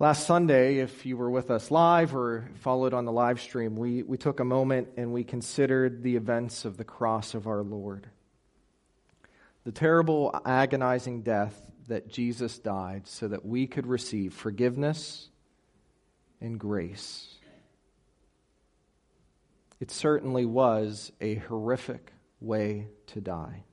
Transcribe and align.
Last 0.00 0.28
Sunday, 0.28 0.78
if 0.78 1.04
you 1.06 1.16
were 1.16 1.28
with 1.28 1.50
us 1.50 1.72
live 1.72 2.14
or 2.14 2.48
followed 2.60 2.94
on 2.94 3.04
the 3.04 3.10
live 3.10 3.40
stream, 3.40 3.74
we, 3.74 4.04
we 4.04 4.16
took 4.16 4.38
a 4.38 4.44
moment 4.44 4.90
and 4.96 5.12
we 5.12 5.24
considered 5.24 6.04
the 6.04 6.14
events 6.14 6.64
of 6.64 6.76
the 6.76 6.84
cross 6.84 7.34
of 7.34 7.48
our 7.48 7.64
Lord. 7.64 8.06
The 9.64 9.72
terrible, 9.72 10.40
agonizing 10.46 11.22
death 11.22 11.60
that 11.88 12.06
Jesus 12.06 12.60
died 12.60 13.08
so 13.08 13.26
that 13.26 13.44
we 13.44 13.66
could 13.66 13.88
receive 13.88 14.34
forgiveness 14.34 15.30
and 16.40 16.60
grace. 16.60 17.34
It 19.80 19.90
certainly 19.90 20.46
was 20.46 21.10
a 21.20 21.34
horrific 21.34 22.12
way 22.40 22.86
to 23.08 23.20
die. 23.20 23.64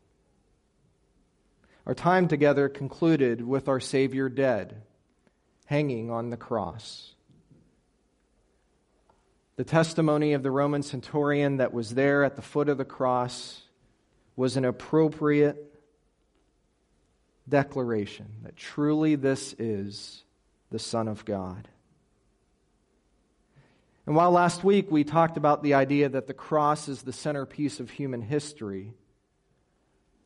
Our 1.86 1.94
time 1.94 2.28
together 2.28 2.68
concluded 2.68 3.46
with 3.46 3.68
our 3.68 3.80
Savior 3.80 4.28
dead 4.28 4.82
hanging 5.66 6.12
on 6.12 6.30
the 6.30 6.38
cross. 6.38 7.14
The 9.58 9.64
testimony 9.64 10.34
of 10.34 10.44
the 10.44 10.52
Roman 10.52 10.84
centurion 10.84 11.58
that 11.58 11.74
was 11.74 11.92
there 11.92 12.24
at 12.24 12.36
the 12.36 12.42
foot 12.42 12.70
of 12.70 12.78
the 12.78 12.86
cross 12.86 13.62
was 14.36 14.58
an 14.58 14.66
appropriate 14.66 15.74
declaration 17.48 18.28
that 18.44 18.56
truly 18.56 19.16
this 19.16 19.56
is 19.58 20.24
the 20.72 20.80
Son 20.80 21.08
of 21.08 21.24
God. 21.26 21.70
And 24.06 24.16
while 24.16 24.32
last 24.32 24.64
week 24.64 24.92
we 24.92 25.04
talked 25.04 25.38
about 25.38 25.64
the 25.64 25.74
idea 25.74 26.10
that 26.10 26.28
the 26.28 26.34
cross 26.34 26.88
is 26.88 27.02
the 27.02 27.14
centerpiece 27.14 27.80
of 27.80 27.90
human 27.92 28.22
history, 28.22 28.94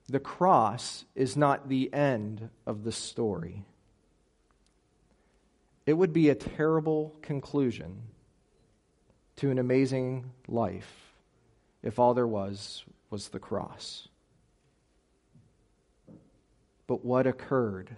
the 0.08 0.20
cross 0.20 1.06
is 1.16 1.38
not 1.38 1.70
the 1.70 1.94
end 1.94 2.50
of 2.66 2.84
the 2.84 2.92
story. 2.92 3.66
It 5.90 5.98
would 5.98 6.14
be 6.14 6.30
a 6.30 6.36
terrible 6.36 7.16
conclusion 7.24 8.04
to 9.38 9.50
an 9.50 9.58
amazing 9.58 10.30
life 10.48 11.16
if 11.82 11.98
all 11.98 12.14
there 12.14 12.28
was 12.28 12.86
was 13.10 13.30
the 13.30 13.40
cross. 13.40 14.08
But 16.86 17.04
what 17.04 17.26
occurred 17.26 17.90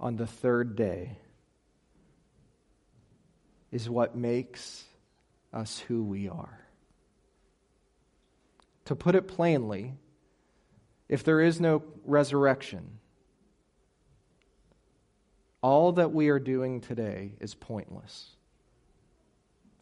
on 0.00 0.16
the 0.16 0.26
third 0.26 0.74
day 0.74 1.18
is 3.70 3.90
what 3.90 4.16
makes 4.16 4.82
us 5.52 5.78
who 5.78 6.02
we 6.02 6.26
are. 6.26 6.58
To 8.86 8.96
put 8.96 9.14
it 9.14 9.28
plainly, 9.28 9.92
if 11.06 11.22
there 11.22 11.42
is 11.42 11.60
no 11.60 11.82
resurrection, 12.06 12.98
all 15.62 15.92
that 15.92 16.12
we 16.12 16.28
are 16.28 16.40
doing 16.40 16.80
today 16.80 17.32
is 17.40 17.54
pointless. 17.54 18.28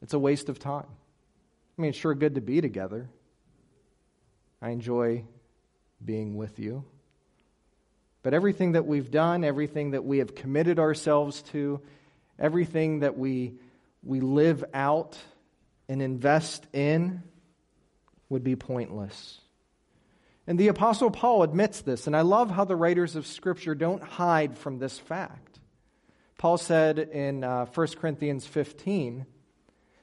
It's 0.03 0.15
a 0.15 0.19
waste 0.19 0.49
of 0.49 0.59
time. 0.59 0.87
I 1.79 1.83
mean, 1.83 1.91
it's 1.91 1.99
sure 1.99 2.15
good 2.15 2.35
to 2.35 2.41
be 2.41 2.61
together. 2.61 3.09
I 4.63 4.71
enjoy 4.71 5.25
being 6.05 6.37
with 6.37 6.59
you. 6.59 6.85
But 8.23 8.35
everything 8.35 8.73
that 8.73 8.87
we've 8.87 9.11
done, 9.11 9.45
everything 9.45 9.93
that 9.93 10.05
we 10.05 10.19
have 10.19 10.35
committed 10.35 10.79
ourselves 10.79 11.43
to, 11.53 11.81
everything 12.39 13.01
that 13.01 13.17
we, 13.17 13.55
we 14.03 14.21
live 14.21 14.65
out 14.75 15.19
and 15.89 16.03
invest 16.03 16.67
in 16.75 17.23
would 18.29 18.45
be 18.45 18.57
pointless. 18.57 19.41
And 20.47 20.59
the 20.59 20.69
Apostle 20.69 21.11
Paul 21.11 21.43
admits 21.43 21.81
this, 21.81 22.07
and 22.07 22.17
I 22.17 22.23
love 22.23 22.51
how 22.51 22.65
the 22.65 22.77
writers 22.77 23.17
of 23.17 23.27
Scripture 23.27 23.75
don't 23.75 24.03
hide 24.03 24.59
from 24.59 24.79
this 24.79 24.99
fact. 24.99 25.50
Paul 26.41 26.57
said 26.57 26.99
in 26.99 27.45
uh, 27.45 27.67
1 27.67 27.87
Corinthians 28.01 28.47
15, 28.47 29.27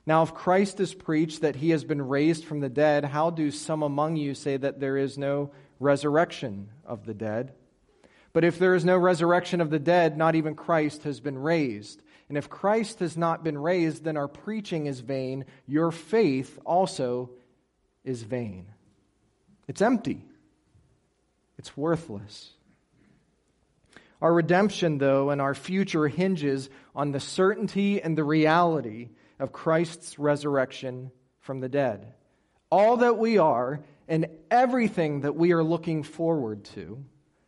Now 0.05 0.21
if 0.21 0.35
Christ 0.35 0.79
is 0.79 0.93
preached 0.93 1.41
that 1.41 1.55
he 1.55 1.71
has 1.71 1.83
been 1.83 2.07
raised 2.07 2.45
from 2.45 2.59
the 2.59 2.69
dead, 2.69 3.05
how 3.05 3.31
do 3.31 3.49
some 3.49 3.81
among 3.81 4.17
you 4.17 4.35
say 4.35 4.55
that 4.55 4.79
there 4.79 4.97
is 4.97 5.17
no 5.17 5.49
resurrection 5.79 6.69
of 6.85 7.07
the 7.07 7.15
dead? 7.15 7.53
But 8.33 8.43
if 8.43 8.59
there 8.59 8.75
is 8.75 8.85
no 8.85 8.97
resurrection 8.99 9.61
of 9.61 9.71
the 9.71 9.79
dead, 9.79 10.15
not 10.15 10.35
even 10.35 10.53
Christ 10.53 11.05
has 11.05 11.19
been 11.19 11.39
raised. 11.39 12.03
And 12.29 12.37
if 12.37 12.51
Christ 12.51 12.99
has 12.99 13.17
not 13.17 13.43
been 13.43 13.57
raised, 13.57 14.03
then 14.03 14.15
our 14.15 14.27
preaching 14.27 14.85
is 14.85 14.99
vain. 14.99 15.43
Your 15.65 15.89
faith 15.91 16.59
also 16.65 17.31
is 18.03 18.21
vain. 18.21 18.67
It's 19.67 19.81
empty, 19.81 20.23
it's 21.57 21.75
worthless. 21.75 22.51
Our 24.21 24.33
redemption, 24.33 24.97
though, 24.97 25.29
and 25.29 25.41
our 25.41 25.53
future 25.53 26.07
hinges 26.07 26.69
on 26.95 27.11
the 27.11 27.19
certainty 27.19 28.01
and 28.01 28.17
the 28.17 28.23
reality 28.23 29.09
of 29.39 29.51
Christ's 29.51 30.17
resurrection 30.17 31.11
from 31.41 31.59
the 31.59 31.69
dead. 31.69 32.13
All 32.71 32.97
that 32.97 33.17
we 33.17 33.37
are 33.37 33.81
and 34.07 34.27
everything 34.49 35.21
that 35.21 35.35
we 35.35 35.51
are 35.51 35.63
looking 35.63 36.03
forward 36.03 36.65
to 36.65 37.03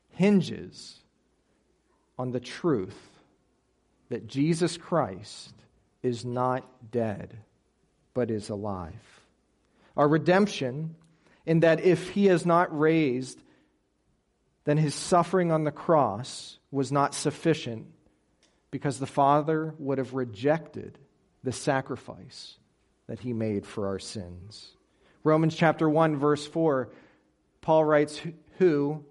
hinges 0.09 0.99
on 2.17 2.31
the 2.31 2.39
truth 2.39 2.97
that 4.09 4.27
Jesus 4.27 4.77
Christ 4.77 5.53
is 6.03 6.25
not 6.25 6.91
dead, 6.91 7.37
but 8.13 8.29
is 8.29 8.49
alive. 8.49 8.93
Our 9.97 10.07
redemption, 10.07 10.95
in 11.45 11.61
that 11.61 11.81
if 11.81 12.09
he 12.09 12.27
is 12.27 12.45
not 12.45 12.77
raised, 12.77 13.41
then 14.69 14.77
his 14.77 14.93
suffering 14.93 15.51
on 15.51 15.63
the 15.63 15.71
cross 15.71 16.59
was 16.69 16.91
not 16.91 17.15
sufficient 17.15 17.87
because 18.69 18.99
the 18.99 19.07
Father 19.07 19.73
would 19.79 19.97
have 19.97 20.13
rejected 20.13 20.99
the 21.43 21.51
sacrifice 21.51 22.55
that 23.07 23.19
he 23.19 23.33
made 23.33 23.65
for 23.65 23.87
our 23.87 23.97
sins. 23.97 24.75
Romans 25.23 25.55
chapter 25.55 25.89
1 25.89 26.17
verse 26.17 26.45
4 26.45 26.89
Paul 27.61 27.83
writes 27.83 28.21
who 28.59 29.03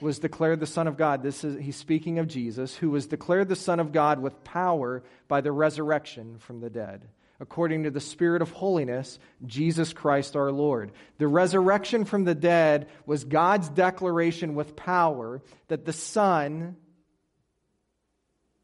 was 0.00 0.18
declared 0.18 0.60
the 0.60 0.66
son 0.66 0.86
of 0.86 0.96
God 0.96 1.22
this 1.22 1.44
is 1.44 1.62
he's 1.62 1.76
speaking 1.76 2.18
of 2.18 2.26
Jesus 2.26 2.74
who 2.74 2.88
was 2.88 3.06
declared 3.06 3.50
the 3.50 3.54
son 3.54 3.80
of 3.80 3.92
God 3.92 4.18
with 4.18 4.42
power 4.44 5.04
by 5.28 5.42
the 5.42 5.52
resurrection 5.52 6.38
from 6.38 6.60
the 6.60 6.70
dead 6.70 7.06
according 7.42 7.82
to 7.82 7.90
the 7.90 8.00
Spirit 8.00 8.40
of 8.40 8.52
holiness, 8.52 9.18
Jesus 9.44 9.92
Christ 9.92 10.36
our 10.36 10.52
Lord. 10.52 10.92
The 11.18 11.26
resurrection 11.26 12.04
from 12.04 12.22
the 12.22 12.36
dead 12.36 12.86
was 13.04 13.24
God's 13.24 13.68
declaration 13.68 14.54
with 14.54 14.76
power 14.76 15.42
that 15.66 15.84
the 15.84 15.92
Son 15.92 16.76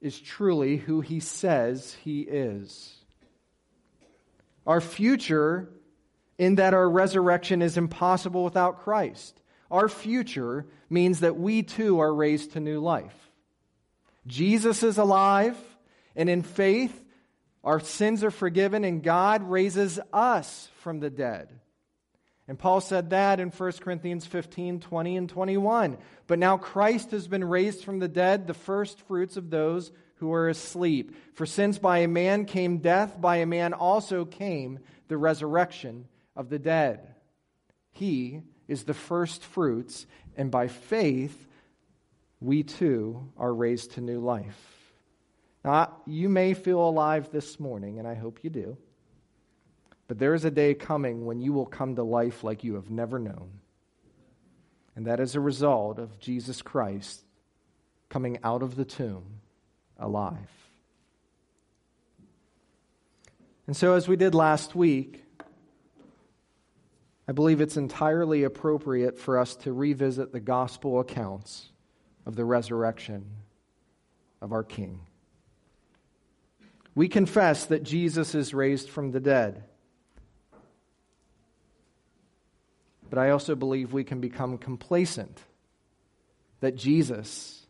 is 0.01 0.21
truly 0.21 0.77
who 0.77 1.01
he 1.01 1.19
says 1.19 1.97
he 2.05 2.21
is. 2.21 2.95
Our 4.65 4.81
future, 4.81 5.69
in 6.39 6.55
that 6.55 6.73
our 6.73 6.89
resurrection 6.89 7.63
is 7.63 7.77
impossible 7.77 8.45
without 8.45 8.85
Christ. 8.85 9.41
Our 9.73 9.89
future 9.89 10.67
means 10.89 11.19
that 11.21 11.37
we 11.37 11.65
too 11.65 11.99
are 11.99 12.15
raised 12.15 12.53
to 12.53 12.61
new 12.61 12.79
life. 12.79 13.31
Jesus 14.29 14.85
is 14.85 14.99
alive, 14.99 15.57
and 16.15 16.31
in 16.31 16.43
faith, 16.43 17.05
our 17.65 17.81
sins 17.81 18.23
are 18.25 18.31
forgiven, 18.31 18.85
and 18.85 19.03
God 19.03 19.43
raises 19.43 19.99
us 20.13 20.69
from 20.77 21.01
the 21.01 21.11
dead. 21.11 21.49
And 22.47 22.59
Paul 22.59 22.81
said 22.81 23.11
that 23.11 23.41
in 23.41 23.51
1 23.51 23.73
Corinthians 23.73 24.25
15, 24.25 24.81
20, 24.81 25.17
and 25.17 25.29
21. 25.29 25.99
But 26.27 26.39
now 26.39 26.57
Christ 26.57 27.11
has 27.11 27.29
been 27.29 27.45
raised 27.45 27.85
from 27.85 27.99
the 27.99 28.09
dead, 28.09 28.47
the 28.47 28.55
first 28.55 29.01
fruits 29.03 29.37
of 29.37 29.51
those 29.51 29.93
who 30.17 30.33
are 30.33 30.49
asleep. 30.49 31.15
For 31.35 31.45
since 31.45 31.79
by 31.79 31.99
a 31.99 32.09
man 32.09 32.47
came 32.47 32.79
death, 32.79 33.21
by 33.21 33.37
a 33.37 33.47
man 33.47 33.75
also 33.75 34.25
came 34.25 34.79
the 35.09 35.19
resurrection 35.19 36.09
of 36.35 36.49
the 36.49 36.59
dead. 36.59 37.15
He 37.91 38.41
is 38.67 38.85
the 38.85 38.95
first 38.95 39.45
fruits, 39.45 40.07
and 40.37 40.51
by 40.51 40.69
faith 40.69 41.47
we 42.41 42.63
too 42.63 43.31
are 43.37 43.53
raised 43.53 43.93
to 43.93 44.01
new 44.01 44.21
life. 44.21 44.78
Now, 45.65 45.97
you 46.07 46.29
may 46.29 46.55
feel 46.55 46.81
alive 46.81 47.31
this 47.31 47.59
morning, 47.59 47.99
and 47.99 48.07
I 48.07 48.15
hope 48.15 48.41
you 48.43 48.51
do. 48.51 48.77
But 50.07 50.19
there 50.19 50.35
is 50.35 50.45
a 50.45 50.51
day 50.51 50.75
coming 50.75 51.27
when 51.27 51.41
you 51.41 51.53
will 51.53 51.67
come 51.67 51.97
to 51.97 52.03
life 52.03 52.43
like 52.43 52.65
you 52.65 52.75
have 52.75 52.91
never 52.91 53.19
known. 53.19 53.51
And 54.97 55.07
that 55.07 55.21
is 55.21 55.35
a 55.35 55.41
result 55.41 55.99
of 55.99 56.19
Jesus 56.19 56.63
Christ 56.63 57.23
coming 58.09 58.39
out 58.43 58.63
of 58.63 58.75
the 58.75 58.85
tomb 58.85 59.25
alive. 59.99 60.39
And 63.67 63.77
so, 63.77 63.93
as 63.95 64.09
we 64.09 64.17
did 64.17 64.35
last 64.35 64.75
week, 64.75 65.25
I 67.29 67.33
believe 67.33 67.61
it's 67.61 67.77
entirely 67.77 68.45
appropriate 68.45 69.19
for 69.19 69.39
us 69.39 69.55
to 69.57 69.73
revisit 69.75 70.33
the 70.33 70.41
gospel 70.41 71.01
accounts 71.01 71.69
of 72.25 72.35
the 72.35 72.47
resurrection 72.47 73.27
of 74.41 74.53
our 74.53 74.65
King. 74.65 75.01
We 76.99 77.07
confess 77.07 77.67
that 77.67 77.85
Jesus 77.85 78.35
is 78.35 78.53
raised 78.53 78.89
from 78.89 79.13
the 79.13 79.21
dead. 79.21 79.63
But 83.09 83.21
I 83.21 83.31
also 83.31 83.55
believe 83.55 83.93
we 83.93 84.03
can 84.03 84.21
become 84.21 84.59
complacent 84.59 85.41
that 86.59 86.75
Jesus 86.75 87.65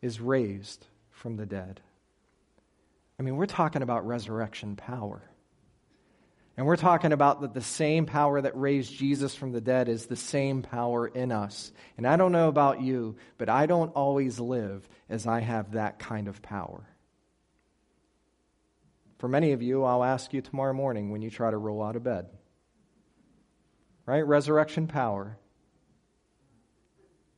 is 0.00 0.20
raised 0.20 0.84
from 1.12 1.36
the 1.36 1.46
dead. 1.46 1.80
I 3.20 3.22
mean, 3.22 3.36
we're 3.36 3.46
talking 3.46 3.82
about 3.82 4.04
resurrection 4.04 4.74
power. 4.74 5.22
And 6.56 6.66
we're 6.66 6.74
talking 6.74 7.12
about 7.12 7.42
that 7.42 7.54
the 7.54 7.60
same 7.60 8.04
power 8.04 8.40
that 8.40 8.58
raised 8.58 8.92
Jesus 8.92 9.32
from 9.32 9.52
the 9.52 9.60
dead 9.60 9.88
is 9.88 10.06
the 10.06 10.16
same 10.16 10.60
power 10.60 11.06
in 11.06 11.30
us. 11.30 11.70
And 11.96 12.04
I 12.04 12.16
don't 12.16 12.32
know 12.32 12.48
about 12.48 12.82
you, 12.82 13.14
but 13.38 13.48
I 13.48 13.66
don't 13.66 13.90
always 13.90 14.40
live 14.40 14.88
as 15.08 15.28
I 15.28 15.38
have 15.38 15.74
that 15.74 16.00
kind 16.00 16.26
of 16.26 16.42
power. 16.42 16.88
For 19.22 19.28
many 19.28 19.52
of 19.52 19.62
you, 19.62 19.84
I'll 19.84 20.02
ask 20.02 20.32
you 20.32 20.40
tomorrow 20.40 20.72
morning 20.72 21.12
when 21.12 21.22
you 21.22 21.30
try 21.30 21.48
to 21.48 21.56
roll 21.56 21.80
out 21.80 21.94
of 21.94 22.02
bed. 22.02 22.26
Right? 24.04 24.26
Resurrection 24.26 24.88
power. 24.88 25.38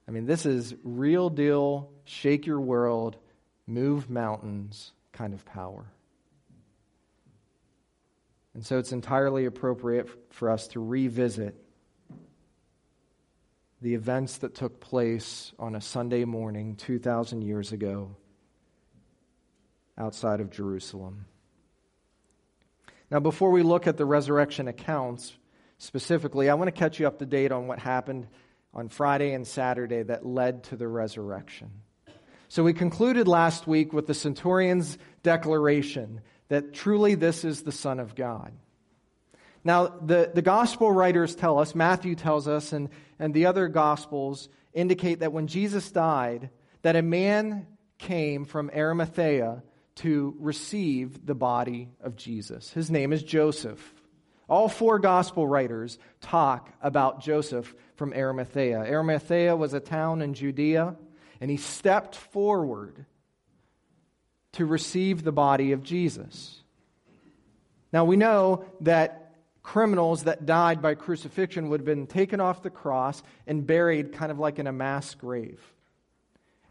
I 0.09 0.11
mean, 0.11 0.25
this 0.25 0.47
is 0.47 0.75
real 0.83 1.29
deal, 1.29 1.91
shake 2.05 2.47
your 2.47 2.59
world, 2.59 3.19
move 3.67 4.09
mountains 4.09 4.93
kind 5.13 5.35
of 5.35 5.45
power. 5.45 5.85
And 8.55 8.65
so 8.65 8.79
it's 8.79 8.93
entirely 8.93 9.45
appropriate 9.45 10.09
for 10.33 10.49
us 10.49 10.69
to 10.69 10.81
revisit 10.81 11.55
the 13.83 13.93
events 13.93 14.39
that 14.39 14.55
took 14.55 14.81
place 14.81 15.53
on 15.59 15.75
a 15.75 15.83
Sunday 15.83 16.25
morning 16.25 16.77
2,000 16.77 17.43
years 17.43 17.73
ago 17.73 18.17
outside 19.99 20.41
of 20.41 20.51
Jerusalem. 20.51 21.27
Now, 23.15 23.21
before 23.21 23.53
we 23.53 23.63
look 23.63 23.87
at 23.87 23.97
the 23.97 24.05
resurrection 24.05 24.67
accounts 24.67 25.33
specifically, 25.79 26.51
I 26.51 26.55
want 26.55 26.67
to 26.67 26.73
catch 26.73 26.99
you 26.99 27.07
up 27.07 27.21
to 27.21 27.27
date 27.27 27.53
on 27.53 27.69
what 27.69 27.79
happened 27.79 28.27
on 28.75 28.89
Friday 28.89 29.35
and 29.35 29.47
Saturday 29.47 30.03
that 30.03 30.27
led 30.27 30.65
to 30.65 30.77
the 30.77 30.89
resurrection. 30.89 31.71
So, 32.49 32.65
we 32.65 32.73
concluded 32.73 33.29
last 33.29 33.69
week 33.69 33.93
with 33.93 34.09
the 34.09 34.15
centurion's 34.15 34.99
declaration 35.23 36.23
that 36.49 36.75
truly 36.75 37.15
this 37.15 37.45
is 37.45 37.63
the 37.63 37.71
Son 37.71 38.01
of 38.01 38.17
God. 38.17 38.51
Now, 39.63 39.87
the, 39.87 40.33
the 40.35 40.43
gospel 40.43 40.91
writers 40.91 41.37
tell 41.37 41.61
us, 41.61 41.73
Matthew 41.73 42.17
tells 42.17 42.49
us, 42.49 42.73
and, 42.73 42.89
and 43.21 43.33
the 43.33 43.47
other 43.47 43.69
gospels 43.69 44.49
indicate 44.73 45.21
that 45.21 45.33
when 45.33 45.47
Jesus 45.47 45.89
died, 45.93 46.51
that 46.83 46.97
a 46.97 47.03
man 47.03 47.69
came 47.97 48.45
from 48.45 48.73
Arimathea 48.75 49.63
to 49.97 50.35
receive 50.39 51.25
the 51.25 51.35
body 51.35 51.91
of 52.01 52.17
Jesus. 52.17 52.71
His 52.71 52.91
name 52.91 53.13
is 53.13 53.23
Joseph. 53.23 53.95
All 54.49 54.69
four 54.69 54.99
gospel 54.99 55.47
writers 55.47 55.99
talk 56.21 56.71
about 56.83 57.23
Joseph 57.23 57.75
from 57.97 58.13
Arimathea. 58.13 58.79
Arimathea 58.79 59.57
was 59.57 59.73
a 59.73 59.81
town 59.81 60.21
in 60.21 60.35
Judea, 60.35 60.97
and 61.41 61.51
he 61.51 61.57
stepped 61.57 62.17
forward 62.17 63.07
to 64.53 64.67
receive 64.67 65.23
the 65.23 65.33
body 65.33 65.73
of 65.73 65.83
Jesus. 65.83 66.61
Now 67.93 68.05
we 68.05 68.17
know 68.17 68.65
that 68.81 69.35
criminals 69.63 70.25
that 70.25 70.45
died 70.45 70.83
by 70.83 70.95
crucifixion 70.95 71.71
would 71.71 71.81
have 71.81 71.87
been 71.87 72.07
taken 72.07 72.41
off 72.41 72.63
the 72.63 72.71
cross 72.71 73.23
and 73.47 73.67
buried 73.67 74.13
kind 74.13 74.31
of 74.31 74.39
like 74.39 74.59
in 74.59 74.67
a 74.67 74.73
mass 74.73 75.15
grave. 75.15 75.61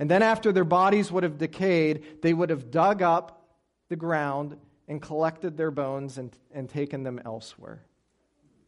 And 0.04 0.12
then, 0.12 0.22
after 0.22 0.52
their 0.52 0.66
bodies 0.66 1.10
would 1.14 1.24
have 1.24 1.38
decayed, 1.38 2.22
they 2.22 2.34
would 2.34 2.50
have 2.50 2.70
dug 2.70 3.02
up 3.02 3.48
the 3.88 3.96
ground 3.96 4.58
and 4.86 5.02
collected 5.02 5.56
their 5.56 5.72
bones 5.72 6.18
and, 6.18 6.38
and 6.54 6.70
taken 6.70 7.04
them 7.04 7.22
elsewhere. 7.24 7.86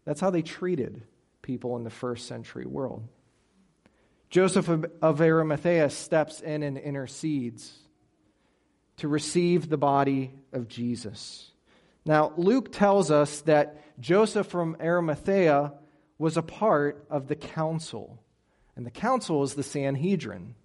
That's 0.06 0.22
how 0.22 0.30
they 0.30 0.44
treated 0.44 1.04
people 1.42 1.76
in 1.76 1.84
the 1.84 1.90
first 1.90 2.26
century 2.30 2.66
world. 2.66 3.06
Joseph 4.30 4.70
of 4.70 5.22
Arimathea 5.22 5.90
steps 5.90 6.40
in 6.40 6.64
and 6.64 6.78
intercedes 6.78 7.80
to 8.96 9.10
receive 9.10 9.68
the 9.68 9.78
body 9.78 10.32
of 10.54 10.70
Jesus. 10.70 11.52
Now, 12.06 12.32
Luke 12.38 12.72
tells 12.72 13.12
us 13.12 13.42
that 13.42 14.00
Joseph 14.00 14.48
from 14.48 14.78
Arimathea 14.80 15.74
was 16.18 16.38
a 16.38 16.42
part 16.42 17.06
of 17.10 17.28
the 17.28 17.36
council, 17.36 18.24
and 18.78 18.86
the 18.86 18.90
council 18.90 19.44
is 19.44 19.56
the 19.56 19.64
Sanhedrin. 19.64 20.56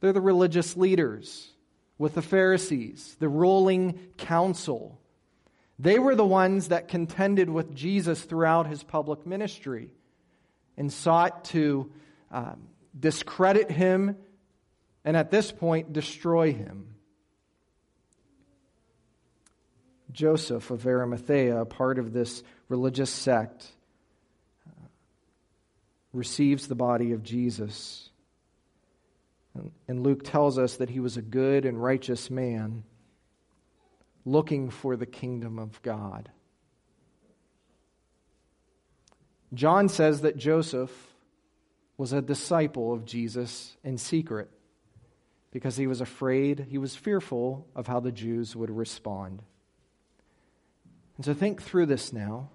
They're 0.00 0.12
the 0.12 0.20
religious 0.20 0.76
leaders 0.76 1.50
with 1.98 2.14
the 2.14 2.22
Pharisees, 2.22 3.16
the 3.18 3.28
ruling 3.28 3.98
council. 4.16 4.98
They 5.78 5.98
were 5.98 6.14
the 6.14 6.26
ones 6.26 6.68
that 6.68 6.88
contended 6.88 7.48
with 7.48 7.74
Jesus 7.74 8.20
throughout 8.22 8.66
his 8.66 8.82
public 8.82 9.26
ministry 9.26 9.90
and 10.76 10.92
sought 10.92 11.44
to 11.46 11.90
um, 12.30 12.68
discredit 12.98 13.70
him 13.70 14.16
and 15.04 15.16
at 15.16 15.30
this 15.30 15.52
point 15.52 15.92
destroy 15.92 16.52
him. 16.52 16.94
Joseph 20.12 20.70
of 20.70 20.86
Arimathea, 20.86 21.60
a 21.60 21.66
part 21.66 21.98
of 21.98 22.12
this 22.12 22.42
religious 22.68 23.10
sect, 23.10 23.66
uh, 24.66 24.86
receives 26.12 26.66
the 26.66 26.74
body 26.74 27.12
of 27.12 27.22
Jesus. 27.22 28.09
And 29.54 30.02
Luke 30.02 30.22
tells 30.22 30.58
us 30.58 30.76
that 30.76 30.90
he 30.90 31.00
was 31.00 31.16
a 31.16 31.22
good 31.22 31.64
and 31.64 31.82
righteous 31.82 32.30
man 32.30 32.84
looking 34.24 34.70
for 34.70 34.96
the 34.96 35.06
kingdom 35.06 35.58
of 35.58 35.80
God. 35.82 36.30
John 39.52 39.88
says 39.88 40.20
that 40.20 40.36
Joseph 40.36 40.90
was 41.96 42.12
a 42.12 42.22
disciple 42.22 42.92
of 42.92 43.04
Jesus 43.04 43.76
in 43.82 43.98
secret 43.98 44.48
because 45.50 45.76
he 45.76 45.86
was 45.86 46.00
afraid, 46.00 46.66
he 46.70 46.78
was 46.78 46.94
fearful 46.94 47.66
of 47.74 47.86
how 47.86 47.98
the 47.98 48.12
Jews 48.12 48.54
would 48.54 48.70
respond. 48.70 49.42
And 51.16 51.24
so 51.24 51.34
think 51.34 51.60
through 51.60 51.86
this 51.86 52.12
now. 52.12 52.50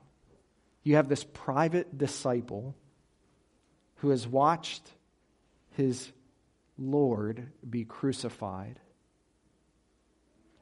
You 0.83 0.95
have 0.95 1.09
this 1.09 1.23
private 1.23 1.97
disciple 1.97 2.75
who 3.97 4.09
has 4.09 4.27
watched 4.27 4.83
his 5.71 6.11
Lord 6.77 7.51
be 7.67 7.85
crucified. 7.85 8.79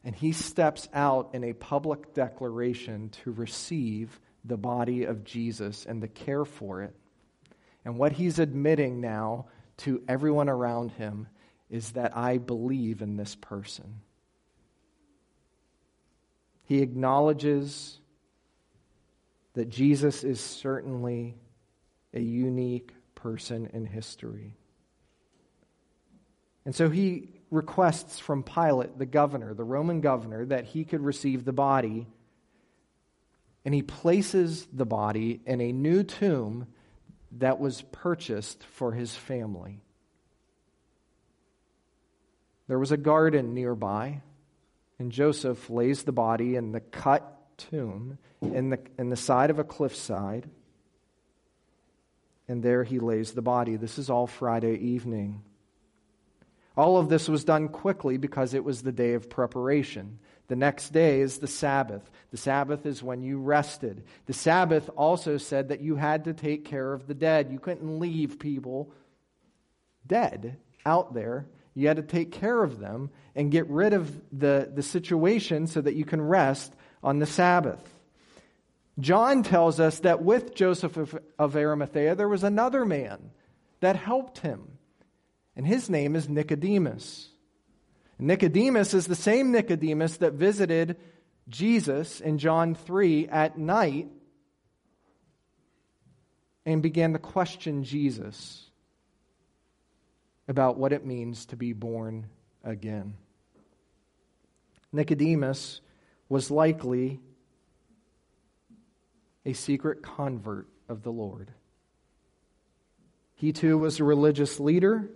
And 0.03 0.15
he 0.15 0.33
steps 0.33 0.89
out 0.93 1.31
in 1.33 1.43
a 1.43 1.53
public 1.53 2.13
declaration 2.13 3.09
to 3.23 3.31
receive 3.31 4.19
the 4.43 4.57
body 4.57 5.05
of 5.05 5.23
Jesus 5.23 5.85
and 5.85 6.03
the 6.03 6.09
care 6.09 6.45
for 6.45 6.81
it. 6.81 6.93
And 7.85 7.97
what 7.97 8.11
he's 8.11 8.39
admitting 8.39 9.01
now 9.01 9.47
to 9.77 10.03
everyone 10.07 10.49
around 10.49 10.91
him 10.91 11.27
is 11.69 11.93
that 11.93 12.15
I 12.15 12.37
believe 12.37 13.01
in 13.01 13.17
this 13.17 13.35
person. 13.35 14.01
He 16.65 16.81
acknowledges 16.81 17.99
that 19.53 19.69
Jesus 19.69 20.23
is 20.23 20.39
certainly 20.39 21.35
a 22.13 22.19
unique 22.19 22.91
person 23.15 23.69
in 23.73 23.85
history. 23.85 24.55
And 26.65 26.75
so 26.75 26.89
he 26.89 27.29
requests 27.51 28.19
from 28.19 28.43
Pilate, 28.43 28.97
the 28.97 29.05
governor, 29.05 29.53
the 29.53 29.63
Roman 29.63 30.01
governor, 30.01 30.45
that 30.45 30.65
he 30.65 30.85
could 30.85 31.01
receive 31.01 31.45
the 31.45 31.53
body. 31.53 32.07
And 33.65 33.73
he 33.73 33.81
places 33.81 34.67
the 34.73 34.85
body 34.85 35.41
in 35.45 35.61
a 35.61 35.71
new 35.71 36.03
tomb 36.03 36.67
that 37.33 37.59
was 37.59 37.81
purchased 37.91 38.63
for 38.63 38.91
his 38.91 39.15
family. 39.15 39.81
There 42.67 42.79
was 42.79 42.91
a 42.91 42.97
garden 42.97 43.53
nearby, 43.53 44.21
and 44.99 45.11
Joseph 45.11 45.69
lays 45.69 46.03
the 46.03 46.11
body 46.11 46.55
in 46.55 46.71
the 46.71 46.79
cut 46.79 47.57
tomb 47.57 48.17
in 48.41 48.69
the, 48.69 48.79
in 48.97 49.09
the 49.09 49.15
side 49.15 49.49
of 49.49 49.59
a 49.59 49.63
cliffside, 49.63 50.49
and 52.47 52.63
there 52.63 52.83
he 52.83 52.99
lays 52.99 53.31
the 53.31 53.41
body. 53.41 53.75
This 53.75 53.97
is 53.97 54.09
all 54.09 54.27
Friday 54.27 54.75
evening. 54.75 55.41
All 56.75 56.97
of 56.97 57.09
this 57.09 57.29
was 57.29 57.43
done 57.43 57.69
quickly 57.69 58.17
because 58.17 58.53
it 58.53 58.63
was 58.63 58.81
the 58.81 58.91
day 58.91 59.13
of 59.13 59.29
preparation. 59.29 60.19
The 60.47 60.55
next 60.55 60.89
day 60.89 61.21
is 61.21 61.37
the 61.37 61.47
Sabbath. 61.47 62.09
The 62.31 62.37
Sabbath 62.37 62.85
is 62.85 63.03
when 63.03 63.21
you 63.21 63.39
rested. 63.39 64.03
The 64.25 64.33
Sabbath 64.33 64.89
also 64.95 65.37
said 65.37 65.69
that 65.69 65.81
you 65.81 65.95
had 65.95 66.25
to 66.25 66.33
take 66.33 66.65
care 66.65 66.93
of 66.93 67.07
the 67.07 67.13
dead. 67.13 67.51
You 67.51 67.59
couldn't 67.59 67.99
leave 67.99 68.39
people 68.39 68.91
dead 70.05 70.57
out 70.85 71.13
there. 71.13 71.47
You 71.75 71.87
had 71.87 71.97
to 71.97 72.03
take 72.03 72.31
care 72.31 72.61
of 72.61 72.79
them 72.79 73.09
and 73.35 73.51
get 73.51 73.69
rid 73.69 73.93
of 73.93 74.21
the, 74.31 74.71
the 74.73 74.83
situation 74.83 75.67
so 75.67 75.81
that 75.81 75.95
you 75.95 76.05
can 76.05 76.21
rest 76.21 76.73
on 77.03 77.19
the 77.19 77.25
Sabbath. 77.25 77.81
John 78.99 79.43
tells 79.43 79.79
us 79.79 79.99
that 79.99 80.23
with 80.23 80.53
Joseph 80.53 80.97
of, 80.97 81.17
of 81.39 81.55
Arimathea, 81.55 82.15
there 82.15 82.27
was 82.27 82.43
another 82.43 82.85
man 82.85 83.31
that 83.79 83.95
helped 83.95 84.39
him 84.39 84.72
and 85.55 85.65
his 85.65 85.89
name 85.89 86.15
is 86.15 86.27
Nicodemus. 86.27 87.29
Nicodemus 88.19 88.93
is 88.93 89.07
the 89.07 89.15
same 89.15 89.51
Nicodemus 89.51 90.17
that 90.17 90.33
visited 90.33 90.97
Jesus 91.49 92.21
in 92.21 92.37
John 92.37 92.75
3 92.75 93.27
at 93.27 93.57
night 93.57 94.07
and 96.65 96.81
began 96.81 97.13
to 97.13 97.19
question 97.19 97.83
Jesus 97.83 98.69
about 100.47 100.77
what 100.77 100.93
it 100.93 101.05
means 101.05 101.45
to 101.47 101.55
be 101.55 101.73
born 101.73 102.27
again. 102.63 103.15
Nicodemus 104.91 105.81
was 106.29 106.51
likely 106.51 107.19
a 109.45 109.53
secret 109.53 110.01
convert 110.01 110.67
of 110.87 111.03
the 111.03 111.11
Lord. 111.11 111.51
He 113.35 113.51
too 113.51 113.77
was 113.77 113.99
a 113.99 114.03
religious 114.03 114.59
leader. 114.59 115.09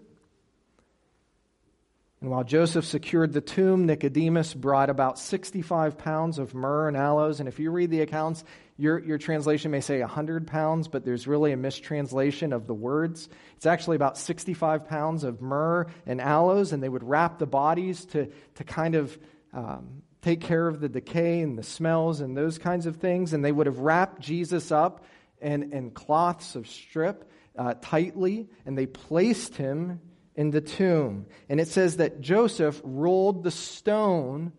And 2.20 2.32
while 2.32 2.44
Joseph 2.44 2.86
secured 2.86 3.34
the 3.34 3.42
tomb, 3.42 3.86
Nicodemus 3.86 4.54
brought 4.56 4.90
about 4.90 5.20
65 5.20 6.00
pounds 6.00 6.40
of 6.40 6.56
myrrh 6.56 6.88
and 6.88 6.98
aloes. 6.98 7.40
And 7.40 7.48
if 7.48 7.60
you 7.60 7.70
read 7.70 7.92
the 7.92 8.02
accounts, 8.02 8.44
your, 8.76 8.98
your 8.98 9.20
translation 9.20 9.70
may 9.70 9.82
say 9.82 10.00
100 10.00 10.48
pounds, 10.48 10.88
but 10.88 11.06
there's 11.06 11.28
really 11.28 11.52
a 11.52 11.58
mistranslation 11.58 12.54
of 12.54 12.66
the 12.66 12.74
words. 12.74 13.30
It's 13.56 13.68
actually 13.68 13.98
about 13.98 14.18
65 14.18 14.88
pounds 14.88 15.24
of 15.24 15.42
myrrh 15.44 15.86
and 16.08 16.20
aloes, 16.20 16.74
and 16.74 16.82
they 16.82 16.90
would 16.90 17.04
wrap 17.04 17.38
the 17.38 17.46
bodies 17.46 18.06
to, 18.06 18.32
to 18.56 18.64
kind 18.64 18.96
of 18.96 19.18
um, 19.54 20.02
take 20.24 20.42
care 20.42 20.68
of 20.68 20.80
the 20.80 20.90
decay 20.90 21.42
and 21.42 21.56
the 21.56 21.64
smells 21.64 22.20
and 22.22 22.36
those 22.36 22.58
kinds 22.58 22.88
of 22.88 22.96
things. 22.96 23.34
And 23.34 23.46
they 23.46 23.52
would 23.52 23.68
have 23.68 23.80
wrapped 23.80 24.22
Jesus 24.22 24.72
up 24.72 25.06
in, 25.40 25.72
in 25.72 25.92
cloths 25.92 26.56
of 26.56 26.68
strip 26.68 27.30
uh, 27.56 27.76
tightly, 27.80 28.50
and 28.66 28.76
they 28.76 28.88
placed 28.88 29.56
him 29.56 30.02
in 30.38 30.52
the 30.52 30.62
tomb. 30.62 31.26
And 31.50 31.60
it 31.60 31.68
says 31.68 31.98
that 31.98 32.22
Joseph 32.22 32.80
rolled 32.84 33.44
the 33.44 33.52
stone 33.52 34.54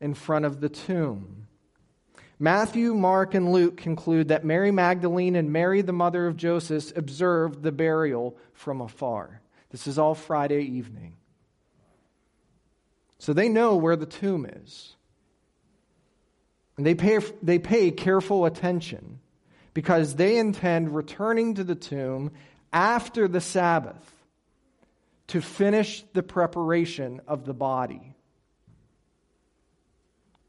in 0.00 0.12
front 0.12 0.44
of 0.44 0.60
the 0.60 0.68
tomb. 0.68 1.46
Matthew, 2.38 2.94
Mark, 2.94 3.34
and 3.34 3.52
Luke 3.52 3.76
conclude 3.76 4.28
that 4.28 4.44
Mary 4.44 4.72
Magdalene 4.72 5.36
and 5.36 5.52
Mary, 5.52 5.80
the 5.82 5.92
mother 5.92 6.26
of 6.26 6.36
Joseph, 6.36 6.94
observed 6.96 7.62
the 7.62 7.72
burial 7.72 8.36
from 8.52 8.80
afar. 8.80 9.40
This 9.70 9.86
is 9.86 9.98
all 9.98 10.16
Friday 10.16 10.62
evening. 10.62 11.16
So 13.18 13.32
they 13.32 13.48
know 13.48 13.76
where 13.76 13.96
the 13.96 14.04
tomb 14.04 14.46
is. 14.46 14.96
And 16.76 16.84
they 16.84 16.96
pay, 16.96 17.20
they 17.40 17.60
pay 17.60 17.92
careful 17.92 18.44
attention 18.44 19.20
because 19.74 20.16
they 20.16 20.36
intend 20.38 20.94
returning 20.94 21.54
to 21.54 21.64
the 21.64 21.76
tomb 21.76 22.32
after 22.72 23.28
the 23.28 23.40
Sabbath 23.40 24.13
to 25.28 25.40
finish 25.40 26.04
the 26.12 26.22
preparation 26.22 27.20
of 27.26 27.44
the 27.44 27.54
body. 27.54 28.14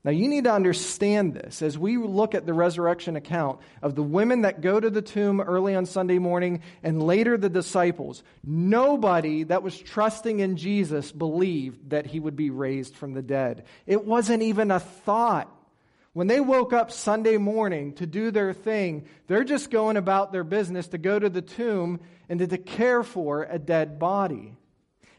Now, 0.05 0.11
you 0.11 0.27
need 0.27 0.43
to 0.43 0.53
understand 0.53 1.33
this 1.33 1.63
as 1.63 1.79
we 1.79 1.97
look 1.97 2.35
at 2.35 2.45
the 2.45 2.53
resurrection 2.53 3.15
account 3.15 3.59
of 3.81 3.95
the 3.95 4.03
women 4.03 4.41
that 4.41 4.61
go 4.61 4.79
to 4.79 4.91
the 4.91 5.01
tomb 5.01 5.41
early 5.41 5.73
on 5.73 5.87
Sunday 5.87 6.19
morning 6.19 6.61
and 6.83 7.01
later 7.01 7.39
the 7.39 7.49
disciples. 7.49 8.21
Nobody 8.43 9.45
that 9.45 9.63
was 9.63 9.75
trusting 9.75 10.41
in 10.41 10.57
Jesus 10.57 11.11
believed 11.11 11.89
that 11.89 12.05
he 12.05 12.19
would 12.19 12.35
be 12.35 12.51
raised 12.51 12.95
from 12.95 13.13
the 13.13 13.23
dead. 13.23 13.65
It 13.87 14.05
wasn't 14.05 14.43
even 14.43 14.69
a 14.69 14.79
thought. 14.79 15.51
When 16.13 16.27
they 16.27 16.39
woke 16.39 16.71
up 16.71 16.91
Sunday 16.91 17.37
morning 17.37 17.93
to 17.93 18.05
do 18.05 18.29
their 18.29 18.53
thing, 18.53 19.07
they're 19.25 19.43
just 19.43 19.71
going 19.71 19.97
about 19.97 20.31
their 20.31 20.43
business 20.43 20.89
to 20.89 20.99
go 20.99 21.17
to 21.17 21.29
the 21.29 21.41
tomb 21.41 21.99
and 22.29 22.39
to 22.39 22.57
care 22.59 23.01
for 23.01 23.41
a 23.41 23.57
dead 23.57 23.97
body. 23.97 24.55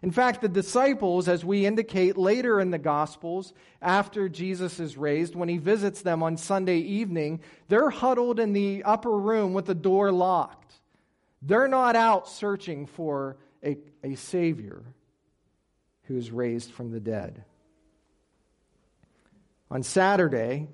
In 0.06 0.12
fact, 0.12 0.40
the 0.40 0.48
disciples, 0.48 1.26
as 1.26 1.44
we 1.44 1.66
indicate 1.66 2.16
later 2.16 2.60
in 2.60 2.70
the 2.70 2.78
Gospels, 2.78 3.52
after 3.82 4.28
Jesus 4.28 4.78
is 4.78 4.96
raised, 4.96 5.34
when 5.34 5.48
he 5.48 5.58
visits 5.58 6.02
them 6.02 6.22
on 6.22 6.36
Sunday 6.36 6.78
evening, 6.78 7.40
they're 7.66 7.90
huddled 7.90 8.38
in 8.38 8.52
the 8.52 8.84
upper 8.84 9.18
room 9.18 9.52
with 9.52 9.66
the 9.66 9.74
door 9.74 10.12
locked. 10.12 10.74
They're 11.42 11.66
not 11.66 11.96
out 11.96 12.28
searching 12.28 12.86
for 12.86 13.36
a, 13.64 13.78
a 14.04 14.14
Savior 14.14 14.84
who 16.04 16.16
is 16.16 16.30
raised 16.30 16.70
from 16.70 16.92
the 16.92 17.00
dead. 17.00 17.42
On 19.72 19.82
Saturday, 19.82 20.68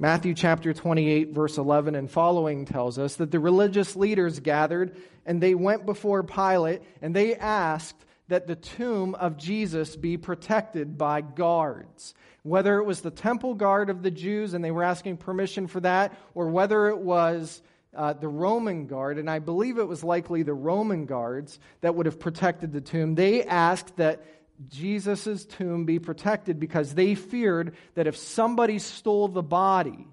Matthew 0.00 0.34
chapter 0.34 0.74
28, 0.74 1.30
verse 1.30 1.58
11 1.58 1.94
and 1.94 2.10
following 2.10 2.64
tells 2.64 2.98
us 2.98 3.14
that 3.16 3.30
the 3.30 3.38
religious 3.38 3.94
leaders 3.94 4.40
gathered 4.40 4.96
and 5.24 5.40
they 5.40 5.54
went 5.54 5.86
before 5.86 6.24
Pilate 6.24 6.82
and 7.00 7.14
they 7.14 7.36
asked 7.36 8.04
that 8.28 8.46
the 8.46 8.56
tomb 8.56 9.14
of 9.14 9.36
Jesus 9.36 9.96
be 9.96 10.16
protected 10.16 10.96
by 10.96 11.20
guards. 11.20 12.14
Whether 12.42 12.78
it 12.78 12.84
was 12.84 13.00
the 13.00 13.10
temple 13.10 13.54
guard 13.54 13.90
of 13.90 14.02
the 14.02 14.10
Jews 14.10 14.54
and 14.54 14.64
they 14.64 14.70
were 14.70 14.82
asking 14.82 15.18
permission 15.18 15.66
for 15.66 15.80
that, 15.80 16.16
or 16.34 16.48
whether 16.48 16.88
it 16.88 16.98
was 16.98 17.62
uh, 17.94 18.12
the 18.14 18.28
Roman 18.28 18.86
guard, 18.86 19.18
and 19.18 19.30
I 19.30 19.38
believe 19.38 19.78
it 19.78 19.88
was 19.88 20.02
likely 20.02 20.42
the 20.42 20.54
Roman 20.54 21.06
guards 21.06 21.58
that 21.80 21.94
would 21.94 22.06
have 22.06 22.18
protected 22.18 22.72
the 22.72 22.80
tomb, 22.80 23.14
they 23.14 23.44
asked 23.44 23.96
that 23.96 24.24
Jesus' 24.68 25.44
tomb 25.44 25.84
be 25.84 25.98
protected 25.98 26.60
because 26.60 26.94
they 26.94 27.14
feared 27.14 27.74
that 27.94 28.06
if 28.06 28.16
somebody 28.16 28.78
stole 28.78 29.28
the 29.28 29.42
body, 29.42 30.06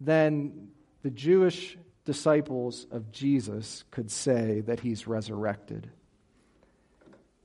then 0.00 0.68
the 1.02 1.10
Jewish 1.10 1.76
disciples 2.08 2.86
of 2.90 3.12
Jesus 3.12 3.84
could 3.90 4.10
say 4.10 4.60
that 4.60 4.80
he's 4.80 5.06
resurrected. 5.06 5.90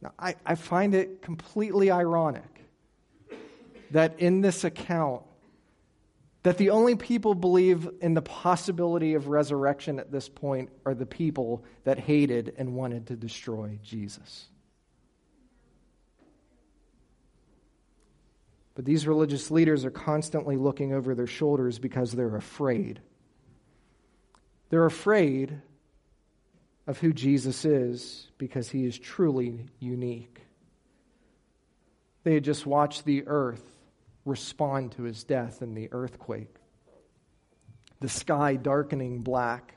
Now, 0.01 0.13
I, 0.17 0.35
I 0.45 0.55
find 0.55 0.95
it 0.95 1.21
completely 1.21 1.91
ironic 1.91 2.63
that 3.91 4.17
in 4.19 4.39
this 4.39 4.63
account, 4.63 5.23
that 6.43 6.57
the 6.57 6.69
only 6.69 6.95
people 6.95 7.35
believe 7.35 7.89
in 7.99 8.13
the 8.13 8.21
possibility 8.21 9.15
of 9.15 9.27
resurrection 9.27 9.99
at 9.99 10.13
this 10.13 10.29
point 10.29 10.69
are 10.85 10.93
the 10.93 11.05
people 11.05 11.65
that 11.83 11.99
hated 11.99 12.53
and 12.57 12.73
wanted 12.73 13.07
to 13.07 13.17
destroy 13.17 13.77
Jesus. 13.83 14.47
But 18.75 18.85
these 18.85 19.05
religious 19.05 19.51
leaders 19.51 19.83
are 19.83 19.91
constantly 19.91 20.55
looking 20.55 20.93
over 20.93 21.15
their 21.15 21.27
shoulders 21.27 21.79
because 21.79 22.13
they're 22.13 22.37
afraid. 22.37 23.01
They're 24.73 24.87
afraid 24.87 25.61
of 26.87 26.97
who 26.97 27.13
Jesus 27.13 27.63
is 27.63 28.31
because 28.39 28.69
he 28.69 28.87
is 28.87 28.97
truly 28.97 29.67
unique. 29.77 30.41
They 32.23 32.33
had 32.33 32.43
just 32.43 32.65
watched 32.65 33.05
the 33.05 33.27
earth 33.27 33.63
respond 34.25 34.93
to 34.93 35.03
his 35.03 35.23
death 35.25 35.61
in 35.61 35.75
the 35.75 35.89
earthquake, 35.91 36.55
the 37.99 38.09
sky 38.09 38.55
darkening 38.55 39.21
black, 39.21 39.75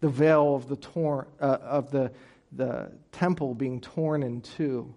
the 0.00 0.10
veil 0.10 0.54
of 0.54 0.68
the, 0.68 0.76
tor- 0.76 1.28
uh, 1.40 1.56
of 1.62 1.90
the, 1.90 2.12
the 2.52 2.92
temple 3.12 3.54
being 3.54 3.80
torn 3.80 4.22
in 4.22 4.42
two. 4.42 4.94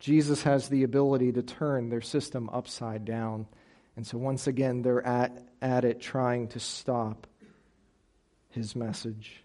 Jesus 0.00 0.42
has 0.44 0.70
the 0.70 0.84
ability 0.84 1.32
to 1.32 1.42
turn 1.42 1.90
their 1.90 2.00
system 2.00 2.48
upside 2.50 3.04
down. 3.04 3.46
And 3.96 4.06
so, 4.06 4.18
once 4.18 4.46
again, 4.46 4.82
they're 4.82 5.06
at 5.06 5.46
at 5.60 5.84
it 5.84 6.00
trying 6.00 6.48
to 6.48 6.60
stop 6.60 7.26
his 8.50 8.74
message. 8.74 9.42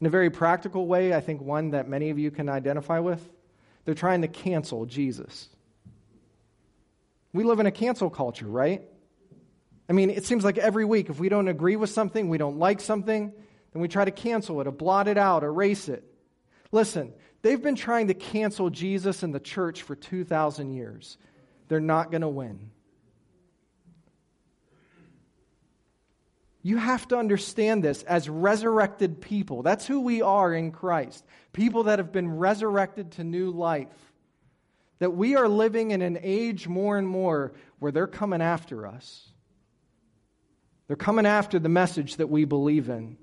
In 0.00 0.06
a 0.06 0.10
very 0.10 0.30
practical 0.30 0.86
way, 0.86 1.14
I 1.14 1.20
think 1.20 1.40
one 1.40 1.70
that 1.70 1.88
many 1.88 2.10
of 2.10 2.18
you 2.18 2.30
can 2.32 2.48
identify 2.48 2.98
with, 2.98 3.26
they're 3.84 3.94
trying 3.94 4.22
to 4.22 4.28
cancel 4.28 4.84
Jesus. 4.84 5.48
We 7.32 7.44
live 7.44 7.60
in 7.60 7.66
a 7.66 7.70
cancel 7.70 8.10
culture, 8.10 8.46
right? 8.46 8.82
I 9.88 9.92
mean, 9.92 10.10
it 10.10 10.24
seems 10.26 10.44
like 10.44 10.58
every 10.58 10.84
week, 10.84 11.08
if 11.08 11.20
we 11.20 11.28
don't 11.28 11.48
agree 11.48 11.76
with 11.76 11.90
something, 11.90 12.28
we 12.28 12.38
don't 12.38 12.58
like 12.58 12.80
something, 12.80 13.32
then 13.72 13.82
we 13.82 13.88
try 13.88 14.04
to 14.04 14.10
cancel 14.10 14.60
it 14.60 14.66
or 14.66 14.72
blot 14.72 15.06
it 15.06 15.18
out, 15.18 15.44
erase 15.44 15.88
it. 15.88 16.04
Listen, 16.72 17.12
they've 17.42 17.62
been 17.62 17.76
trying 17.76 18.08
to 18.08 18.14
cancel 18.14 18.70
Jesus 18.70 19.22
and 19.22 19.32
the 19.32 19.40
church 19.40 19.82
for 19.82 19.94
2,000 19.94 20.72
years. 20.72 21.16
They're 21.68 21.80
not 21.80 22.10
going 22.10 22.22
to 22.22 22.28
win. 22.28 22.71
You 26.62 26.76
have 26.76 27.08
to 27.08 27.18
understand 27.18 27.82
this 27.82 28.04
as 28.04 28.28
resurrected 28.28 29.20
people. 29.20 29.62
That's 29.62 29.86
who 29.86 30.00
we 30.00 30.22
are 30.22 30.54
in 30.54 30.70
Christ. 30.70 31.24
People 31.52 31.84
that 31.84 31.98
have 31.98 32.12
been 32.12 32.36
resurrected 32.36 33.12
to 33.12 33.24
new 33.24 33.50
life. 33.50 33.88
That 35.00 35.10
we 35.10 35.34
are 35.34 35.48
living 35.48 35.90
in 35.90 36.02
an 36.02 36.18
age 36.22 36.68
more 36.68 36.96
and 36.96 37.08
more 37.08 37.52
where 37.80 37.90
they're 37.90 38.06
coming 38.06 38.40
after 38.40 38.86
us. 38.86 39.28
They're 40.86 40.96
coming 40.96 41.26
after 41.26 41.58
the 41.58 41.68
message 41.68 42.16
that 42.16 42.28
we 42.28 42.44
believe 42.44 42.88
in. 42.88 43.16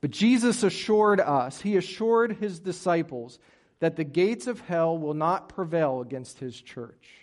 But 0.00 0.10
Jesus 0.10 0.64
assured 0.64 1.20
us, 1.20 1.60
He 1.60 1.76
assured 1.76 2.38
His 2.38 2.58
disciples, 2.58 3.38
that 3.78 3.94
the 3.94 4.04
gates 4.04 4.48
of 4.48 4.60
hell 4.60 4.98
will 4.98 5.14
not 5.14 5.48
prevail 5.48 6.00
against 6.00 6.40
His 6.40 6.60
church. 6.60 7.21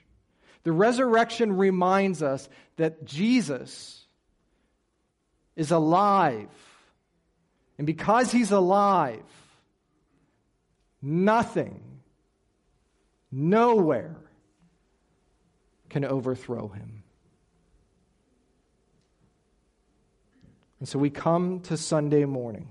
The 0.64 0.72
resurrection 0.72 1.58
reminds 1.58 2.22
us 2.22 2.50
that 2.78 3.06
Jesus 3.06 4.06
is 5.56 5.72
alive. 5.72 6.50
And 7.78 7.88
because 7.88 8.32
he's 8.32 8.52
alive, 8.52 9.24
nothing, 11.02 11.82
nowhere 13.32 14.18
can 15.90 16.06
overthrow 16.06 16.68
him. 16.68 17.04
And 20.80 20.88
so 20.88 21.00
we 21.00 21.10
come 21.10 21.62
to 21.62 21.78
Sunday 21.78 22.26
morning. 22.26 22.68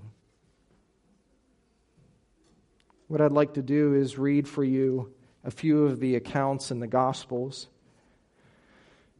what 3.09 3.21
I'd 3.21 3.31
like 3.31 3.55
to 3.55 3.63
do 3.63 3.95
is 3.95 4.17
read 4.17 4.47
for 4.47 4.63
you 4.63 5.11
a 5.43 5.49
few 5.49 5.85
of 5.85 5.99
the 5.99 6.15
accounts 6.15 6.69
in 6.69 6.79
the 6.79 6.87
Gospels. 6.87 7.67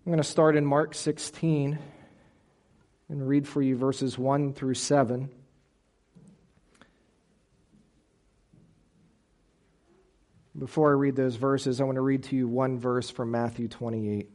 I'm 0.05 0.13
going 0.13 0.23
to 0.23 0.27
start 0.27 0.55
in 0.55 0.65
Mark 0.65 0.95
16 0.95 1.77
and 3.09 3.27
read 3.27 3.45
for 3.45 3.61
you 3.61 3.75
verses 3.75 4.17
1 4.17 4.53
through 4.53 4.75
7. 4.75 5.29
Before 10.57 10.89
I 10.89 10.93
read 10.93 11.17
those 11.17 11.35
verses, 11.35 11.81
I 11.81 11.83
want 11.83 11.97
to 11.97 12.01
read 12.01 12.23
to 12.23 12.35
you 12.35 12.47
one 12.47 12.79
verse 12.79 13.09
from 13.09 13.31
Matthew 13.31 13.67
28. 13.67 14.29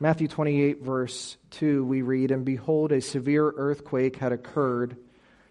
Matthew 0.00 0.26
28, 0.26 0.82
verse 0.82 1.36
2, 1.52 1.84
we 1.84 2.02
read, 2.02 2.32
And 2.32 2.44
behold, 2.44 2.90
a 2.90 3.00
severe 3.00 3.54
earthquake 3.56 4.16
had 4.16 4.32
occurred, 4.32 4.96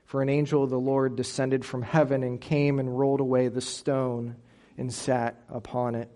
for 0.06 0.22
an 0.22 0.28
angel 0.28 0.62
of 0.62 0.70
the 0.70 0.78
Lord 0.78 1.16
descended 1.16 1.64
from 1.64 1.84
heaven 1.84 2.22
and 2.22 2.40
came 2.40 2.80
and 2.80 3.00
rolled 3.00 3.22
away 3.22 3.48
the 3.48 3.62
stone 3.62 4.36
and 4.78 4.94
sat 4.94 5.42
upon 5.50 5.96
it. 5.96 6.10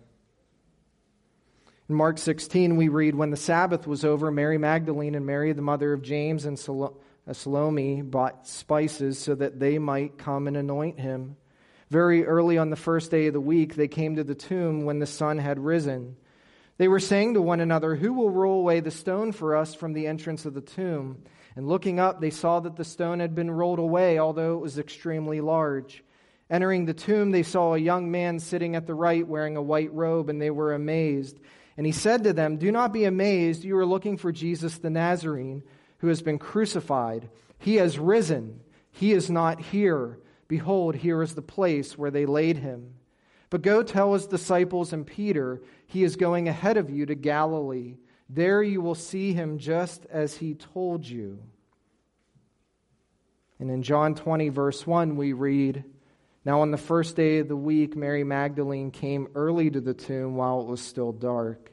In 1.89 1.95
Mark 1.95 2.17
16, 2.17 2.75
we 2.75 2.89
read, 2.89 3.15
When 3.15 3.29
the 3.29 3.37
Sabbath 3.37 3.87
was 3.87 4.03
over, 4.03 4.29
Mary 4.29 4.57
Magdalene 4.57 5.15
and 5.15 5.25
Mary, 5.25 5.53
the 5.53 5.61
mother 5.61 5.93
of 5.93 6.01
James, 6.01 6.43
and 6.43 6.59
uh, 6.59 6.89
Salome 7.31 8.01
bought 8.01 8.45
spices 8.45 9.17
so 9.17 9.35
that 9.35 9.57
they 9.57 9.79
might 9.79 10.17
come 10.17 10.47
and 10.47 10.57
anoint 10.57 10.99
him. 10.99 11.37
Very 11.89 12.25
early 12.25 12.57
on 12.57 12.71
the 12.71 12.75
first 12.75 13.09
day 13.09 13.27
of 13.27 13.33
the 13.33 13.39
week, 13.39 13.75
they 13.75 13.87
came 13.87 14.17
to 14.17 14.25
the 14.25 14.35
tomb 14.35 14.83
when 14.83 14.99
the 14.99 15.05
sun 15.05 15.37
had 15.37 15.59
risen. 15.59 16.17
They 16.77 16.89
were 16.89 16.99
saying 16.99 17.35
to 17.35 17.41
one 17.41 17.61
another, 17.61 17.95
Who 17.95 18.11
will 18.11 18.31
roll 18.31 18.59
away 18.59 18.81
the 18.81 18.91
stone 18.91 19.31
for 19.31 19.55
us 19.55 19.73
from 19.73 19.93
the 19.93 20.07
entrance 20.07 20.45
of 20.45 20.53
the 20.53 20.59
tomb? 20.59 21.23
And 21.55 21.69
looking 21.69 22.01
up, 22.01 22.19
they 22.19 22.31
saw 22.31 22.59
that 22.59 22.75
the 22.75 22.83
stone 22.83 23.21
had 23.21 23.33
been 23.33 23.49
rolled 23.49 23.79
away, 23.79 24.19
although 24.19 24.55
it 24.55 24.61
was 24.61 24.77
extremely 24.77 25.39
large. 25.39 26.03
Entering 26.49 26.83
the 26.83 26.93
tomb, 26.93 27.31
they 27.31 27.43
saw 27.43 27.73
a 27.75 27.79
young 27.79 28.11
man 28.11 28.39
sitting 28.39 28.75
at 28.75 28.87
the 28.87 28.93
right 28.93 29.25
wearing 29.25 29.55
a 29.55 29.61
white 29.61 29.93
robe, 29.93 30.27
and 30.27 30.41
they 30.41 30.51
were 30.51 30.73
amazed. 30.73 31.39
And 31.77 31.85
he 31.85 31.91
said 31.91 32.23
to 32.23 32.33
them, 32.33 32.57
Do 32.57 32.71
not 32.71 32.91
be 32.91 33.05
amazed. 33.05 33.63
You 33.63 33.77
are 33.77 33.85
looking 33.85 34.17
for 34.17 34.31
Jesus 34.31 34.79
the 34.79 34.89
Nazarene, 34.89 35.63
who 35.99 36.07
has 36.07 36.21
been 36.23 36.39
crucified. 36.39 37.29
He 37.59 37.75
has 37.75 37.99
risen. 37.99 38.61
He 38.91 39.13
is 39.13 39.29
not 39.29 39.61
here. 39.61 40.19
Behold, 40.47 40.95
here 40.95 41.21
is 41.21 41.35
the 41.35 41.41
place 41.41 41.97
where 41.97 42.11
they 42.11 42.25
laid 42.25 42.57
him. 42.57 42.95
But 43.49 43.61
go 43.61 43.83
tell 43.83 44.13
his 44.13 44.27
disciples 44.27 44.91
and 44.91 45.05
Peter, 45.05 45.61
he 45.85 46.03
is 46.03 46.15
going 46.15 46.47
ahead 46.47 46.77
of 46.77 46.89
you 46.89 47.05
to 47.05 47.15
Galilee. 47.15 47.95
There 48.29 48.61
you 48.61 48.81
will 48.81 48.95
see 48.95 49.33
him 49.33 49.57
just 49.57 50.05
as 50.07 50.37
he 50.37 50.53
told 50.53 51.07
you. 51.07 51.39
And 53.59 53.71
in 53.71 53.83
John 53.83 54.15
20, 54.15 54.49
verse 54.49 54.85
1, 54.85 55.15
we 55.15 55.33
read 55.33 55.83
Now 56.47 56.61
on 56.61 56.71
the 56.71 56.77
first 56.77 57.17
day 57.17 57.39
of 57.39 57.49
the 57.49 57.57
week, 57.57 57.97
Mary 57.97 58.23
Magdalene 58.23 58.89
came 58.89 59.27
early 59.35 59.69
to 59.69 59.81
the 59.81 59.93
tomb 59.93 60.37
while 60.37 60.61
it 60.61 60.67
was 60.67 60.79
still 60.79 61.11
dark 61.11 61.69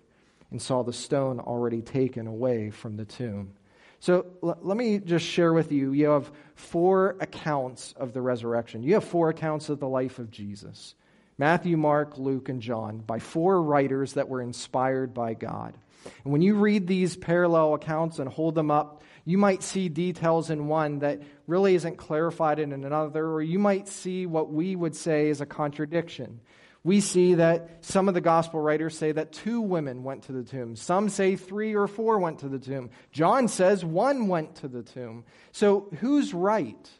and 0.50 0.60
saw 0.60 0.82
the 0.82 0.92
stone 0.92 1.38
already 1.38 1.80
taken 1.80 2.26
away 2.26 2.70
from 2.70 2.96
the 2.96 3.04
tomb. 3.04 3.52
So 4.00 4.26
l- 4.42 4.58
let 4.62 4.76
me 4.76 4.98
just 4.98 5.24
share 5.24 5.52
with 5.52 5.70
you 5.70 5.92
you 5.92 6.08
have 6.08 6.32
four 6.56 7.14
accounts 7.20 7.94
of 7.96 8.14
the 8.14 8.20
resurrection, 8.20 8.82
you 8.82 8.94
have 8.94 9.04
four 9.04 9.28
accounts 9.28 9.68
of 9.68 9.78
the 9.78 9.86
life 9.86 10.18
of 10.18 10.32
Jesus. 10.32 10.96
Matthew, 11.38 11.76
Mark, 11.76 12.18
Luke, 12.18 12.48
and 12.48 12.60
John, 12.60 12.98
by 12.98 13.20
four 13.20 13.62
writers 13.62 14.14
that 14.14 14.28
were 14.28 14.42
inspired 14.42 15.14
by 15.14 15.34
God. 15.34 15.78
And 16.24 16.32
when 16.32 16.42
you 16.42 16.56
read 16.56 16.88
these 16.88 17.16
parallel 17.16 17.74
accounts 17.74 18.18
and 18.18 18.28
hold 18.28 18.56
them 18.56 18.72
up, 18.72 19.04
you 19.24 19.38
might 19.38 19.62
see 19.62 19.88
details 19.88 20.50
in 20.50 20.68
one 20.68 20.98
that 20.98 21.22
really 21.46 21.74
isn't 21.74 21.96
clarified 21.96 22.58
in 22.58 22.72
another, 22.72 23.26
or 23.26 23.42
you 23.42 23.58
might 23.58 23.88
see 23.88 24.26
what 24.26 24.52
we 24.52 24.76
would 24.76 24.94
say 24.94 25.28
is 25.28 25.40
a 25.40 25.46
contradiction. 25.46 26.40
We 26.82 27.00
see 27.00 27.34
that 27.34 27.82
some 27.82 28.08
of 28.08 28.14
the 28.14 28.20
gospel 28.20 28.60
writers 28.60 28.96
say 28.96 29.12
that 29.12 29.32
two 29.32 29.62
women 29.62 30.04
went 30.04 30.24
to 30.24 30.32
the 30.32 30.42
tomb. 30.42 30.76
Some 30.76 31.08
say 31.08 31.34
three 31.36 31.74
or 31.74 31.86
four 31.86 32.18
went 32.18 32.40
to 32.40 32.48
the 32.48 32.58
tomb. 32.58 32.90
John 33.10 33.48
says 33.48 33.82
one 33.82 34.28
went 34.28 34.56
to 34.56 34.68
the 34.68 34.82
tomb. 34.82 35.24
So 35.52 35.88
who's 36.00 36.34
right? 36.34 36.90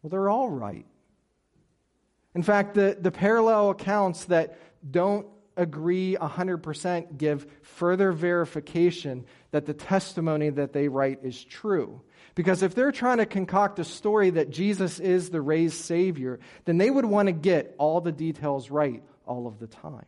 Well, 0.00 0.10
they're 0.10 0.30
all 0.30 0.48
right. 0.48 0.86
In 2.36 2.44
fact, 2.44 2.74
the, 2.74 2.96
the 3.00 3.10
parallel 3.10 3.70
accounts 3.70 4.26
that 4.26 4.56
don't 4.88 5.26
agree 5.58 6.16
100% 6.18 7.18
give 7.18 7.46
further 7.62 8.12
verification 8.12 9.26
that 9.50 9.66
the 9.66 9.74
testimony 9.74 10.48
that 10.48 10.72
they 10.72 10.88
write 10.88 11.20
is 11.22 11.44
true. 11.44 12.00
Because 12.34 12.62
if 12.62 12.74
they're 12.74 12.92
trying 12.92 13.18
to 13.18 13.26
concoct 13.26 13.78
a 13.78 13.84
story 13.84 14.30
that 14.30 14.50
Jesus 14.50 15.00
is 15.00 15.28
the 15.28 15.40
raised 15.40 15.74
Savior, 15.74 16.38
then 16.64 16.78
they 16.78 16.88
would 16.88 17.04
want 17.04 17.26
to 17.26 17.32
get 17.32 17.74
all 17.78 18.00
the 18.00 18.12
details 18.12 18.70
right 18.70 19.02
all 19.26 19.46
of 19.46 19.58
the 19.58 19.66
time. 19.66 20.06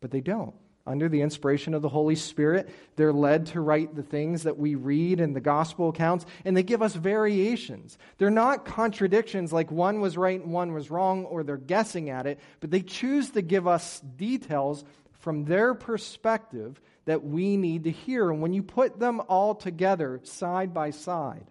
But 0.00 0.10
they 0.10 0.20
don't 0.20 0.54
under 0.86 1.08
the 1.08 1.22
inspiration 1.22 1.74
of 1.74 1.82
the 1.82 1.88
Holy 1.88 2.14
Spirit. 2.14 2.68
They're 2.96 3.12
led 3.12 3.46
to 3.46 3.60
write 3.60 3.94
the 3.94 4.02
things 4.02 4.44
that 4.44 4.58
we 4.58 4.74
read 4.74 5.20
in 5.20 5.32
the 5.32 5.40
gospel 5.40 5.88
accounts, 5.88 6.26
and 6.44 6.56
they 6.56 6.62
give 6.62 6.82
us 6.82 6.94
variations. 6.94 7.98
They're 8.18 8.30
not 8.30 8.64
contradictions 8.64 9.52
like 9.52 9.70
one 9.70 10.00
was 10.00 10.16
right 10.16 10.40
and 10.40 10.52
one 10.52 10.72
was 10.72 10.90
wrong, 10.90 11.24
or 11.24 11.42
they're 11.42 11.56
guessing 11.56 12.10
at 12.10 12.26
it, 12.26 12.38
but 12.60 12.70
they 12.70 12.82
choose 12.82 13.30
to 13.30 13.42
give 13.42 13.66
us 13.66 14.00
details 14.00 14.84
from 15.20 15.44
their 15.44 15.74
perspective 15.74 16.80
that 17.06 17.24
we 17.24 17.56
need 17.56 17.84
to 17.84 17.90
hear. 17.90 18.30
And 18.30 18.40
when 18.40 18.52
you 18.52 18.62
put 18.62 18.98
them 18.98 19.20
all 19.28 19.54
together 19.54 20.20
side 20.22 20.72
by 20.72 20.90
side, 20.90 21.46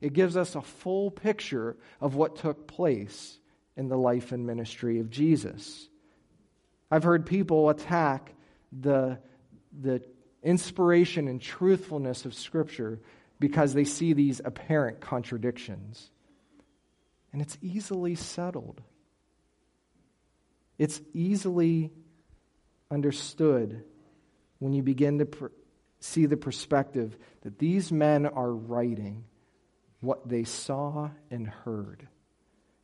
it 0.00 0.14
gives 0.14 0.36
us 0.36 0.54
a 0.54 0.62
full 0.62 1.10
picture 1.10 1.76
of 2.00 2.14
what 2.14 2.36
took 2.36 2.66
place 2.66 3.38
in 3.76 3.88
the 3.88 3.98
life 3.98 4.32
and 4.32 4.46
ministry 4.46 5.00
of 5.00 5.10
Jesus. 5.10 5.88
I've 6.90 7.04
heard 7.04 7.26
people 7.26 7.68
attack 7.70 8.34
the, 8.72 9.18
the 9.78 10.02
inspiration 10.42 11.28
and 11.28 11.40
truthfulness 11.40 12.24
of 12.24 12.34
Scripture 12.34 13.00
because 13.38 13.72
they 13.72 13.84
see 13.84 14.12
these 14.12 14.40
apparent 14.44 15.00
contradictions. 15.00 16.10
And 17.32 17.40
it's 17.40 17.56
easily 17.62 18.14
settled. 18.14 18.82
It's 20.78 21.00
easily 21.12 21.90
understood 22.90 23.84
when 24.58 24.72
you 24.72 24.82
begin 24.82 25.18
to 25.18 25.26
per- 25.26 25.52
see 26.00 26.26
the 26.26 26.36
perspective 26.36 27.16
that 27.42 27.58
these 27.58 27.92
men 27.92 28.26
are 28.26 28.50
writing 28.50 29.24
what 30.00 30.28
they 30.28 30.44
saw 30.44 31.10
and 31.30 31.46
heard. 31.46 32.06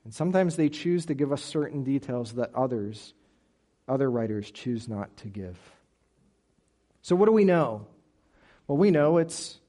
And 0.05 0.14
sometimes 0.14 0.57
they 0.57 0.68
choose 0.68 1.07
to 1.07 1.14
give 1.14 1.33
us 1.33 1.42
certain 1.42 1.83
details 1.83 2.35
that 2.35 2.55
others, 2.55 3.14
other 3.88 4.11
writers, 4.11 4.51
choose 4.51 4.88
not 4.88 5.16
to 5.18 5.29
give. 5.29 5.59
So, 7.07 7.14
what 7.14 7.27
do 7.27 7.33
we 7.33 7.45
know? 7.45 7.87
Well, 8.66 8.79
we 8.79 8.90
know 8.90 9.19
it's 9.19 9.61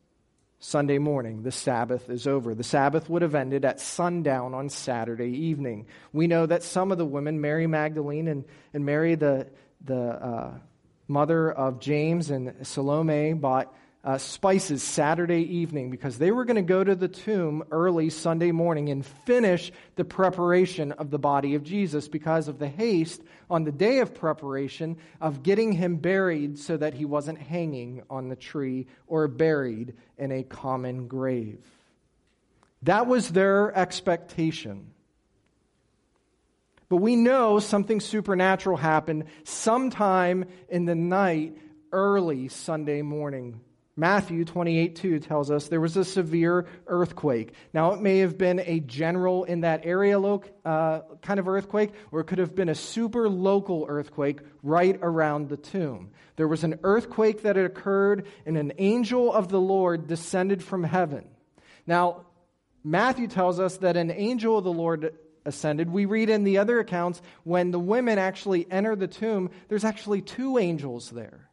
Sunday 0.57 0.97
morning. 0.97 1.43
The 1.43 1.51
Sabbath 1.51 2.09
is 2.09 2.25
over. 2.25 2.55
The 2.55 2.63
Sabbath 2.63 3.11
would 3.11 3.21
have 3.21 3.35
ended 3.35 3.63
at 3.63 3.79
sundown 3.79 4.55
on 4.55 4.69
Saturday 4.69 5.29
evening. 5.29 5.85
We 6.11 6.25
know 6.25 6.47
that 6.47 6.63
some 6.63 6.91
of 6.91 6.97
the 6.97 7.05
women, 7.05 7.39
Mary 7.39 7.67
Magdalene 7.67 8.27
and, 8.27 8.43
and 8.73 8.83
Mary, 8.87 9.13
the, 9.13 9.45
the 9.85 9.99
uh, 9.99 10.53
mother 11.07 11.51
of 11.51 11.79
James 11.79 12.31
and 12.31 12.55
Salome, 12.65 13.33
bought 13.33 13.71
uh, 14.07 14.17
spices 14.17 14.81
Saturday 14.81 15.41
evening 15.57 15.91
because 15.91 16.17
they 16.17 16.31
were 16.31 16.45
going 16.45 16.55
to 16.55 16.61
go 16.61 16.81
to 16.81 16.95
the 16.95 17.09
tomb 17.09 17.61
early 17.71 18.09
Sunday 18.09 18.53
morning 18.53 18.87
and 18.87 19.05
finish 19.05 19.69
the 19.97 20.05
preparation 20.05 20.93
of 20.93 21.11
the 21.11 21.19
body 21.19 21.55
of 21.55 21.63
Jesus 21.63 22.07
because 22.07 22.47
of 22.47 22.57
the 22.57 22.69
haste 22.69 23.21
on 23.49 23.65
the 23.65 23.71
day 23.71 23.99
of 23.99 24.15
preparation 24.15 24.95
of 25.19 25.43
getting 25.43 25.73
him 25.73 25.97
buried 25.97 26.57
so 26.57 26.77
that 26.77 26.93
he 26.93 27.03
wasn't 27.03 27.37
hanging 27.37 28.01
on 28.09 28.29
the 28.29 28.37
tree 28.37 28.87
or 29.07 29.27
buried 29.27 29.93
in 30.17 30.31
a 30.31 30.41
common 30.41 31.09
grave. 31.09 31.59
That 32.83 33.07
was 33.07 33.27
their 33.27 33.77
expectation. 33.77 34.93
But 36.87 36.97
we 36.97 37.17
know 37.17 37.59
something 37.59 37.99
supernatural 37.99 38.77
happened 38.77 39.25
sometime 39.43 40.45
in 40.69 40.85
the 40.85 40.95
night 40.95 41.57
early 41.91 42.47
Sunday 42.47 43.01
morning 43.01 43.59
Matthew 43.99 44.45
28 44.45 44.95
2 44.95 45.19
tells 45.19 45.49
us 45.49 45.67
there 45.67 45.81
was 45.81 45.97
a 45.97 46.05
severe 46.05 46.67
earthquake. 46.85 47.53
Now, 47.73 47.93
it 47.93 47.99
may 47.99 48.19
have 48.19 48.37
been 48.37 48.59
a 48.59 48.79
general 48.79 49.43
in 49.43 49.61
that 49.61 49.87
area 49.87 50.19
uh, 50.19 51.01
kind 51.23 51.39
of 51.39 51.47
earthquake, 51.47 51.93
or 52.11 52.19
it 52.19 52.25
could 52.25 52.37
have 52.37 52.53
been 52.53 52.69
a 52.69 52.75
super 52.75 53.27
local 53.27 53.87
earthquake 53.89 54.41
right 54.61 54.97
around 55.01 55.49
the 55.49 55.57
tomb. 55.57 56.11
There 56.35 56.47
was 56.47 56.63
an 56.63 56.79
earthquake 56.83 57.41
that 57.41 57.55
had 57.55 57.65
occurred, 57.65 58.27
and 58.45 58.55
an 58.55 58.73
angel 58.77 59.33
of 59.33 59.49
the 59.49 59.59
Lord 59.59 60.05
descended 60.05 60.63
from 60.63 60.83
heaven. 60.83 61.27
Now, 61.87 62.27
Matthew 62.83 63.27
tells 63.27 63.59
us 63.59 63.77
that 63.77 63.97
an 63.97 64.11
angel 64.11 64.59
of 64.59 64.63
the 64.63 64.71
Lord 64.71 65.15
ascended. 65.43 65.89
We 65.89 66.05
read 66.05 66.29
in 66.29 66.43
the 66.43 66.59
other 66.59 66.79
accounts 66.79 67.19
when 67.43 67.71
the 67.71 67.79
women 67.79 68.19
actually 68.19 68.67
enter 68.69 68.95
the 68.95 69.07
tomb, 69.07 69.49
there's 69.69 69.85
actually 69.85 70.21
two 70.21 70.59
angels 70.59 71.09
there. 71.09 71.49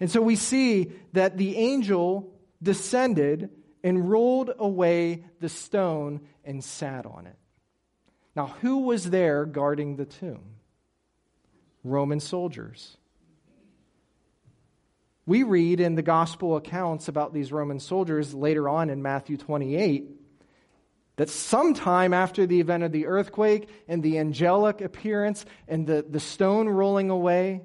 And 0.00 0.10
so 0.10 0.20
we 0.20 0.36
see 0.36 0.92
that 1.12 1.36
the 1.36 1.56
angel 1.56 2.32
descended 2.62 3.50
and 3.82 4.10
rolled 4.10 4.50
away 4.58 5.24
the 5.40 5.48
stone 5.48 6.20
and 6.44 6.62
sat 6.62 7.06
on 7.06 7.26
it. 7.26 7.36
Now, 8.34 8.54
who 8.60 8.78
was 8.78 9.10
there 9.10 9.46
guarding 9.46 9.96
the 9.96 10.04
tomb? 10.04 10.56
Roman 11.84 12.20
soldiers. 12.20 12.96
We 15.24 15.42
read 15.42 15.80
in 15.80 15.94
the 15.94 16.02
gospel 16.02 16.56
accounts 16.56 17.08
about 17.08 17.32
these 17.32 17.50
Roman 17.50 17.80
soldiers 17.80 18.34
later 18.34 18.68
on 18.68 18.90
in 18.90 19.02
Matthew 19.02 19.36
28 19.36 20.10
that 21.16 21.30
sometime 21.30 22.12
after 22.12 22.46
the 22.46 22.60
event 22.60 22.84
of 22.84 22.92
the 22.92 23.06
earthquake 23.06 23.68
and 23.88 24.02
the 24.02 24.18
angelic 24.18 24.80
appearance 24.80 25.44
and 25.66 25.86
the, 25.86 26.04
the 26.08 26.20
stone 26.20 26.68
rolling 26.68 27.10
away, 27.10 27.62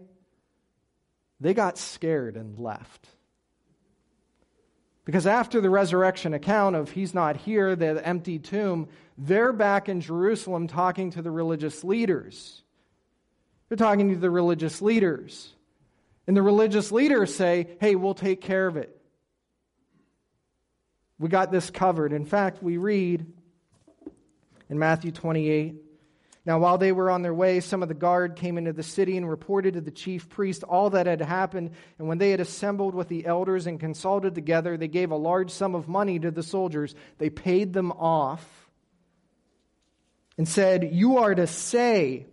they 1.42 1.54
got 1.56 1.78
scared 1.78 2.38
and 2.38 2.58
left. 2.58 3.08
Because 5.04 5.26
after 5.26 5.60
the 5.60 5.70
resurrection 5.70 6.36
account 6.36 6.76
of 6.76 6.92
he's 6.92 7.14
not 7.14 7.36
here, 7.36 7.76
the 7.76 8.08
empty 8.08 8.38
tomb, 8.38 8.88
they're 9.18 9.52
back 9.52 9.90
in 9.90 10.00
Jerusalem 10.00 10.68
talking 10.68 11.12
to 11.12 11.22
the 11.24 11.32
religious 11.32 11.84
leaders. 11.84 12.62
They're 13.68 13.78
talking 13.78 14.14
to 14.14 14.20
the 14.20 14.30
religious 14.30 14.82
leaders. 14.82 15.54
And 16.28 16.38
the 16.38 16.44
religious 16.44 16.92
leaders 16.92 17.36
say, 17.36 17.68
hey, 17.82 17.96
we'll 17.96 18.14
take 18.14 18.42
care 18.42 18.68
of 18.68 18.78
it. 18.78 18.96
We 21.18 21.28
got 21.30 21.52
this 21.52 21.72
covered. 21.72 22.14
In 22.14 22.26
fact, 22.26 22.62
we 22.62 22.78
read 22.78 23.26
in 24.70 24.78
Matthew 24.78 25.12
28 25.12 25.76
now, 26.44 26.58
while 26.58 26.80
they 26.80 26.92
were 26.92 27.12
on 27.12 27.22
their 27.22 27.34
way, 27.34 27.60
some 27.60 27.84
of 27.84 27.88
the 27.88 27.94
guard 27.94 28.36
came 28.36 28.58
into 28.58 28.74
the 28.74 28.82
city 28.82 29.16
and 29.16 29.30
reported 29.30 29.76
to 29.76 29.82
the 29.82 29.92
chief 29.92 30.28
priest 30.28 30.64
all 30.64 30.90
that 30.90 31.06
had 31.06 31.22
happened. 31.22 31.72
And 32.00 32.08
when 32.08 32.18
they 32.18 32.32
had 32.32 32.40
assembled 32.40 32.96
with 32.96 33.10
the 33.10 33.28
elders 33.28 33.68
and 33.68 33.80
consulted 33.80 34.34
together, 34.34 34.76
they 34.76 34.88
gave 34.88 35.12
a 35.12 35.18
large 35.18 35.52
sum 35.52 35.76
of 35.76 35.88
money 35.88 36.18
to 36.18 36.32
the 36.32 36.42
soldiers. 36.42 36.96
They 37.20 37.30
paid 37.30 37.74
them 37.74 37.92
off 37.92 38.44
and 40.36 40.48
said, 40.48 40.90
You 40.94 41.20
are 41.20 41.36
to 41.36 41.46
say, 41.46 42.26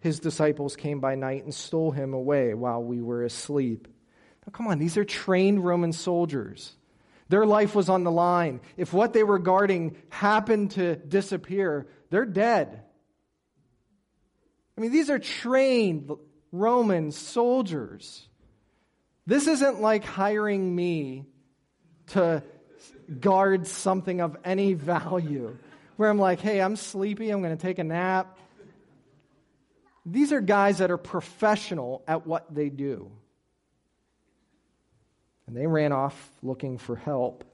his 0.00 0.18
disciples 0.18 0.74
came 0.74 0.98
by 0.98 1.14
night 1.14 1.44
and 1.44 1.54
stole 1.54 1.92
him 1.92 2.14
away 2.14 2.54
while 2.54 2.82
we 2.82 3.00
were 3.00 3.22
asleep. 3.22 3.86
Now, 4.44 4.50
come 4.50 4.66
on, 4.66 4.80
these 4.80 4.96
are 4.96 5.04
trained 5.04 5.64
Roman 5.64 5.92
soldiers. 5.92 6.74
Their 7.28 7.46
life 7.46 7.76
was 7.76 7.88
on 7.88 8.02
the 8.02 8.10
line. 8.10 8.60
If 8.76 8.92
what 8.92 9.12
they 9.12 9.22
were 9.22 9.38
guarding 9.38 9.96
happened 10.08 10.72
to 10.72 10.96
disappear, 10.96 11.86
they're 12.10 12.26
dead. 12.26 12.82
I 14.82 14.84
mean, 14.84 14.90
these 14.90 15.10
are 15.10 15.20
trained 15.20 16.10
Roman 16.50 17.12
soldiers. 17.12 18.26
This 19.28 19.46
isn't 19.46 19.80
like 19.80 20.04
hiring 20.04 20.74
me 20.74 21.24
to 22.08 22.42
guard 23.20 23.68
something 23.68 24.20
of 24.20 24.36
any 24.44 24.74
value, 24.74 25.56
where 25.94 26.10
I'm 26.10 26.18
like, 26.18 26.40
hey, 26.40 26.60
I'm 26.60 26.74
sleepy, 26.74 27.30
I'm 27.30 27.42
going 27.42 27.56
to 27.56 27.62
take 27.62 27.78
a 27.78 27.84
nap. 27.84 28.36
These 30.04 30.32
are 30.32 30.40
guys 30.40 30.78
that 30.78 30.90
are 30.90 30.98
professional 30.98 32.02
at 32.08 32.26
what 32.26 32.52
they 32.52 32.68
do. 32.68 33.12
And 35.46 35.56
they 35.56 35.68
ran 35.68 35.92
off 35.92 36.32
looking 36.42 36.76
for 36.76 36.96
help. 36.96 37.44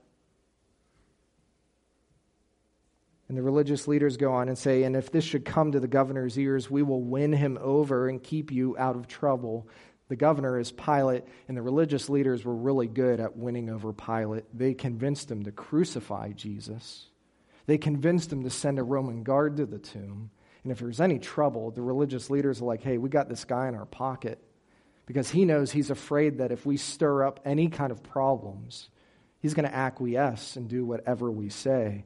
And 3.28 3.36
the 3.36 3.42
religious 3.42 3.86
leaders 3.86 4.16
go 4.16 4.32
on 4.32 4.48
and 4.48 4.56
say, 4.56 4.84
And 4.84 4.96
if 4.96 5.12
this 5.12 5.24
should 5.24 5.44
come 5.44 5.72
to 5.72 5.80
the 5.80 5.88
governor's 5.88 6.38
ears, 6.38 6.70
we 6.70 6.82
will 6.82 7.02
win 7.02 7.32
him 7.32 7.58
over 7.60 8.08
and 8.08 8.22
keep 8.22 8.50
you 8.50 8.76
out 8.78 8.96
of 8.96 9.06
trouble. 9.06 9.68
The 10.08 10.16
governor 10.16 10.58
is 10.58 10.72
Pilate, 10.72 11.24
and 11.46 11.56
the 11.56 11.62
religious 11.62 12.08
leaders 12.08 12.42
were 12.42 12.54
really 12.54 12.86
good 12.86 13.20
at 13.20 13.36
winning 13.36 13.68
over 13.68 13.92
Pilate. 13.92 14.44
They 14.56 14.72
convinced 14.72 15.30
him 15.30 15.44
to 15.44 15.52
crucify 15.52 16.32
Jesus, 16.32 17.06
they 17.66 17.76
convinced 17.76 18.32
him 18.32 18.44
to 18.44 18.50
send 18.50 18.78
a 18.78 18.82
Roman 18.82 19.22
guard 19.22 19.58
to 19.58 19.66
the 19.66 19.78
tomb. 19.78 20.30
And 20.64 20.72
if 20.72 20.78
there's 20.80 21.00
any 21.00 21.18
trouble, 21.18 21.70
the 21.70 21.82
religious 21.82 22.30
leaders 22.30 22.60
are 22.60 22.64
like, 22.64 22.82
Hey, 22.82 22.98
we 22.98 23.10
got 23.10 23.28
this 23.28 23.44
guy 23.44 23.68
in 23.68 23.74
our 23.74 23.86
pocket. 23.86 24.42
Because 25.06 25.30
he 25.30 25.46
knows 25.46 25.70
he's 25.70 25.90
afraid 25.90 26.38
that 26.38 26.52
if 26.52 26.66
we 26.66 26.76
stir 26.76 27.24
up 27.24 27.40
any 27.44 27.68
kind 27.68 27.92
of 27.92 28.02
problems, 28.02 28.90
he's 29.40 29.54
going 29.54 29.66
to 29.66 29.74
acquiesce 29.74 30.56
and 30.56 30.68
do 30.68 30.84
whatever 30.84 31.30
we 31.30 31.48
say. 31.48 32.04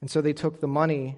And 0.00 0.10
so 0.10 0.20
they 0.20 0.32
took 0.32 0.60
the 0.60 0.68
money 0.68 1.16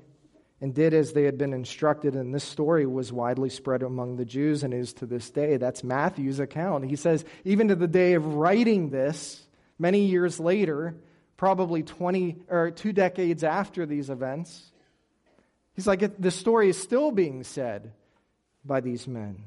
and 0.61 0.75
did 0.75 0.95
as 0.95 1.13
they 1.13 1.25
had 1.25 1.39
been 1.39 1.53
instructed. 1.53 2.15
And 2.15 2.35
this 2.35 2.45
story 2.45 2.87
was 2.87 3.13
widely 3.13 3.49
spread 3.49 3.83
among 3.83 4.17
the 4.17 4.25
Jews 4.25 4.63
and 4.63 4.73
is 4.73 4.93
to 4.95 5.07
this 5.07 5.31
day. 5.31 5.57
That's 5.57 5.83
Matthew's 5.83 6.41
account. 6.41 6.89
He 6.89 6.97
says, 6.97 7.25
even 7.45 7.69
to 7.69 7.75
the 7.75 7.89
day 7.89 8.15
of 8.15 8.25
writing 8.25 8.91
this, 8.91 9.45
many 9.79 10.07
years 10.07 10.39
later, 10.39 10.95
probably 11.37 11.83
20 11.83 12.37
or 12.49 12.71
two 12.71 12.93
decades 12.93 13.43
after 13.43 13.87
these 13.87 14.11
events, 14.11 14.71
he's 15.75 15.87
like, 15.87 16.21
the 16.21 16.31
story 16.31 16.69
is 16.69 16.81
still 16.81 17.11
being 17.11 17.43
said 17.43 17.93
by 18.65 18.81
these 18.81 19.09
men. 19.09 19.45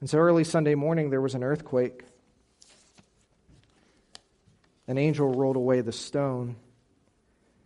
And 0.00 0.08
so 0.08 0.18
early 0.18 0.44
Sunday 0.44 0.74
morning, 0.74 1.10
there 1.10 1.20
was 1.20 1.34
an 1.34 1.44
earthquake 1.44 2.02
an 4.90 4.98
angel 4.98 5.28
rolled 5.28 5.54
away 5.54 5.80
the 5.82 5.92
stone. 5.92 6.56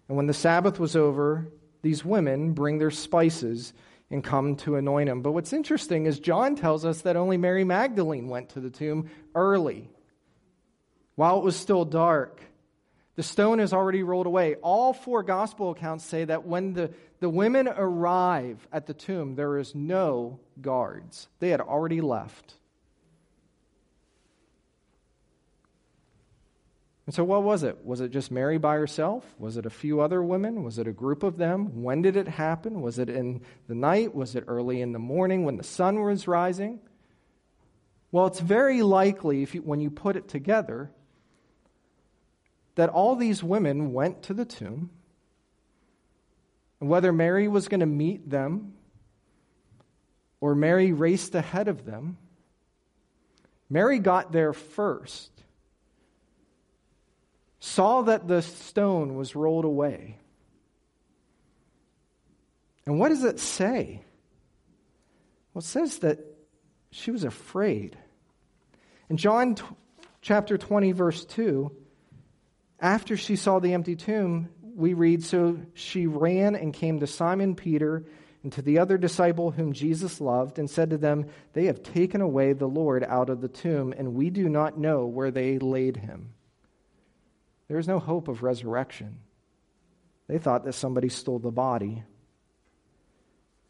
And 0.08 0.16
when 0.18 0.26
the 0.26 0.34
Sabbath 0.34 0.78
was 0.78 0.94
over, 0.94 1.48
these 1.80 2.04
women 2.04 2.52
bring 2.52 2.76
their 2.76 2.90
spices 2.90 3.72
and 4.10 4.22
come 4.22 4.56
to 4.56 4.76
anoint 4.76 5.08
him. 5.08 5.22
But 5.22 5.32
what's 5.32 5.54
interesting 5.54 6.04
is 6.04 6.18
John 6.18 6.54
tells 6.54 6.84
us 6.84 7.00
that 7.00 7.16
only 7.16 7.38
Mary 7.38 7.64
Magdalene 7.64 8.28
went 8.28 8.50
to 8.50 8.60
the 8.60 8.68
tomb 8.68 9.08
early, 9.34 9.88
while 11.14 11.38
it 11.38 11.44
was 11.44 11.56
still 11.56 11.86
dark. 11.86 12.42
The 13.16 13.22
stone 13.22 13.58
is 13.58 13.72
already 13.72 14.02
rolled 14.02 14.26
away. 14.26 14.56
All 14.56 14.92
four 14.92 15.22
gospel 15.22 15.70
accounts 15.70 16.04
say 16.04 16.26
that 16.26 16.44
when 16.44 16.74
the, 16.74 16.92
the 17.20 17.30
women 17.30 17.68
arrive 17.68 18.68
at 18.70 18.86
the 18.86 18.92
tomb, 18.92 19.34
there 19.34 19.56
is 19.56 19.74
no 19.74 20.40
guards. 20.60 21.28
They 21.38 21.48
had 21.48 21.62
already 21.62 22.02
left. 22.02 22.56
And 27.06 27.14
so, 27.14 27.22
what 27.22 27.42
was 27.42 27.62
it? 27.62 27.84
Was 27.84 28.00
it 28.00 28.10
just 28.10 28.30
Mary 28.30 28.56
by 28.56 28.76
herself? 28.76 29.24
Was 29.38 29.58
it 29.58 29.66
a 29.66 29.70
few 29.70 30.00
other 30.00 30.22
women? 30.22 30.62
Was 30.62 30.78
it 30.78 30.88
a 30.88 30.92
group 30.92 31.22
of 31.22 31.36
them? 31.36 31.82
When 31.82 32.00
did 32.00 32.16
it 32.16 32.28
happen? 32.28 32.80
Was 32.80 32.98
it 32.98 33.10
in 33.10 33.42
the 33.68 33.74
night? 33.74 34.14
Was 34.14 34.34
it 34.34 34.44
early 34.46 34.80
in 34.80 34.92
the 34.92 34.98
morning 34.98 35.44
when 35.44 35.58
the 35.58 35.64
sun 35.64 36.00
was 36.00 36.26
rising? 36.26 36.80
Well, 38.10 38.26
it's 38.26 38.40
very 38.40 38.80
likely, 38.80 39.42
if 39.42 39.54
you, 39.54 39.60
when 39.60 39.80
you 39.80 39.90
put 39.90 40.16
it 40.16 40.28
together, 40.28 40.90
that 42.76 42.88
all 42.88 43.16
these 43.16 43.42
women 43.42 43.92
went 43.92 44.22
to 44.24 44.34
the 44.34 44.46
tomb. 44.46 44.88
And 46.80 46.88
whether 46.88 47.12
Mary 47.12 47.48
was 47.48 47.68
going 47.68 47.80
to 47.80 47.86
meet 47.86 48.30
them 48.30 48.74
or 50.40 50.54
Mary 50.54 50.92
raced 50.92 51.34
ahead 51.34 51.68
of 51.68 51.84
them, 51.84 52.16
Mary 53.68 53.98
got 53.98 54.32
there 54.32 54.52
first 54.52 55.33
saw 57.64 58.02
that 58.02 58.28
the 58.28 58.42
stone 58.42 59.14
was 59.14 59.34
rolled 59.34 59.64
away. 59.64 60.18
And 62.84 62.98
what 62.98 63.08
does 63.08 63.24
it 63.24 63.40
say? 63.40 64.02
Well, 65.52 65.60
it 65.60 65.64
says 65.64 66.00
that 66.00 66.18
she 66.90 67.10
was 67.10 67.24
afraid. 67.24 67.96
In 69.08 69.16
John 69.16 69.54
t- 69.54 69.64
chapter 70.20 70.58
20, 70.58 70.92
verse 70.92 71.24
2, 71.24 71.74
after 72.80 73.16
she 73.16 73.34
saw 73.34 73.60
the 73.60 73.72
empty 73.72 73.96
tomb, 73.96 74.50
we 74.76 74.92
read 74.92 75.24
So 75.24 75.58
she 75.72 76.06
ran 76.06 76.56
and 76.56 76.74
came 76.74 77.00
to 77.00 77.06
Simon 77.06 77.54
Peter 77.54 78.04
and 78.42 78.52
to 78.52 78.62
the 78.62 78.78
other 78.78 78.98
disciple 78.98 79.52
whom 79.52 79.72
Jesus 79.72 80.20
loved, 80.20 80.58
and 80.58 80.68
said 80.68 80.90
to 80.90 80.98
them, 80.98 81.28
They 81.54 81.64
have 81.64 81.82
taken 81.82 82.20
away 82.20 82.52
the 82.52 82.66
Lord 82.66 83.02
out 83.02 83.30
of 83.30 83.40
the 83.40 83.48
tomb, 83.48 83.94
and 83.96 84.12
we 84.12 84.28
do 84.28 84.50
not 84.50 84.76
know 84.76 85.06
where 85.06 85.30
they 85.30 85.58
laid 85.58 85.96
him. 85.96 86.34
There 87.68 87.78
is 87.78 87.88
no 87.88 87.98
hope 87.98 88.28
of 88.28 88.42
resurrection. 88.42 89.18
They 90.28 90.38
thought 90.38 90.64
that 90.64 90.74
somebody 90.74 91.08
stole 91.08 91.38
the 91.38 91.50
body. 91.50 92.02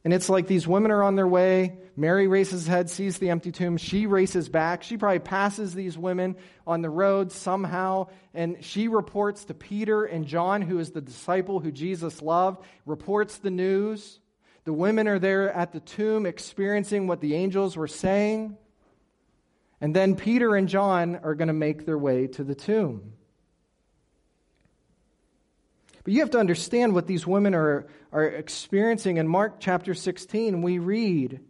And 0.04 0.12
it's 0.12 0.28
like 0.28 0.46
these 0.46 0.68
women 0.68 0.90
are 0.90 1.02
on 1.02 1.16
their 1.16 1.26
way. 1.26 1.78
Mary 1.96 2.28
races 2.28 2.68
ahead, 2.68 2.90
sees 2.90 3.18
the 3.18 3.30
empty 3.30 3.50
tomb. 3.52 3.78
She 3.78 4.04
races 4.04 4.50
back. 4.50 4.82
She 4.82 4.98
probably 4.98 5.20
passes 5.20 5.72
these 5.72 5.96
women 5.96 6.36
on 6.66 6.82
the 6.82 6.90
road 6.90 7.32
somehow. 7.32 8.08
And 8.34 8.62
she 8.62 8.88
reports 8.88 9.46
to 9.46 9.54
Peter 9.54 10.04
and 10.04 10.26
John, 10.26 10.60
who 10.60 10.78
is 10.78 10.90
the 10.90 11.00
disciple 11.00 11.58
who 11.58 11.72
Jesus 11.72 12.20
loved, 12.20 12.62
reports 12.84 13.38
the 13.38 13.50
news. 13.50 14.20
The 14.64 14.74
women 14.74 15.08
are 15.08 15.18
there 15.18 15.50
at 15.50 15.72
the 15.72 15.80
tomb 15.80 16.26
experiencing 16.26 17.06
what 17.06 17.22
the 17.22 17.34
angels 17.34 17.74
were 17.74 17.88
saying. 17.88 18.58
And 19.80 19.96
then 19.96 20.16
Peter 20.16 20.54
and 20.54 20.68
John 20.68 21.16
are 21.22 21.34
going 21.34 21.48
to 21.48 21.54
make 21.54 21.86
their 21.86 21.98
way 21.98 22.26
to 22.28 22.44
the 22.44 22.54
tomb. 22.54 23.13
But 26.04 26.12
you 26.12 26.20
have 26.20 26.30
to 26.30 26.38
understand 26.38 26.94
what 26.94 27.06
these 27.06 27.26
women 27.26 27.54
are, 27.54 27.86
are 28.12 28.24
experiencing. 28.24 29.16
In 29.16 29.26
Mark 29.26 29.58
chapter 29.58 29.94
16, 29.94 30.60
we 30.60 30.78
read 30.78 31.40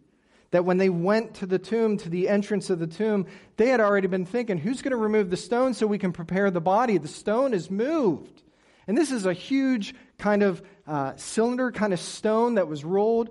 that 0.52 0.64
when 0.64 0.78
they 0.78 0.88
went 0.88 1.34
to 1.34 1.46
the 1.46 1.58
tomb, 1.58 1.96
to 1.98 2.08
the 2.08 2.28
entrance 2.28 2.70
of 2.70 2.78
the 2.78 2.86
tomb, 2.86 3.26
they 3.56 3.68
had 3.68 3.80
already 3.80 4.06
been 4.06 4.24
thinking, 4.24 4.56
who's 4.56 4.80
going 4.80 4.92
to 4.92 4.96
remove 4.96 5.28
the 5.28 5.36
stone 5.36 5.74
so 5.74 5.88
we 5.88 5.98
can 5.98 6.12
prepare 6.12 6.52
the 6.52 6.60
body? 6.60 6.98
The 6.98 7.08
stone 7.08 7.52
is 7.52 7.68
moved. 7.68 8.44
And 8.86 8.96
this 8.96 9.10
is 9.10 9.26
a 9.26 9.32
huge 9.32 9.94
kind 10.18 10.44
of 10.44 10.62
uh, 10.86 11.14
cylinder, 11.16 11.72
kind 11.72 11.92
of 11.92 11.98
stone 11.98 12.54
that 12.54 12.68
was 12.68 12.84
rolled. 12.84 13.30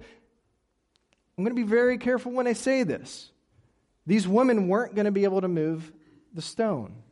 I'm 1.38 1.43
going 1.45 1.55
to 1.55 1.62
be 1.62 1.67
very 1.67 1.97
careful 1.97 2.33
when 2.33 2.47
I 2.47 2.53
say 2.53 2.83
this. 2.83 3.31
These 4.05 4.27
women 4.27 4.67
weren't 4.67 4.95
going 4.95 5.05
to 5.05 5.12
be 5.12 5.23
able 5.23 5.39
to 5.41 5.47
move 5.47 5.91
the 6.33 6.41
stone. 6.41 7.02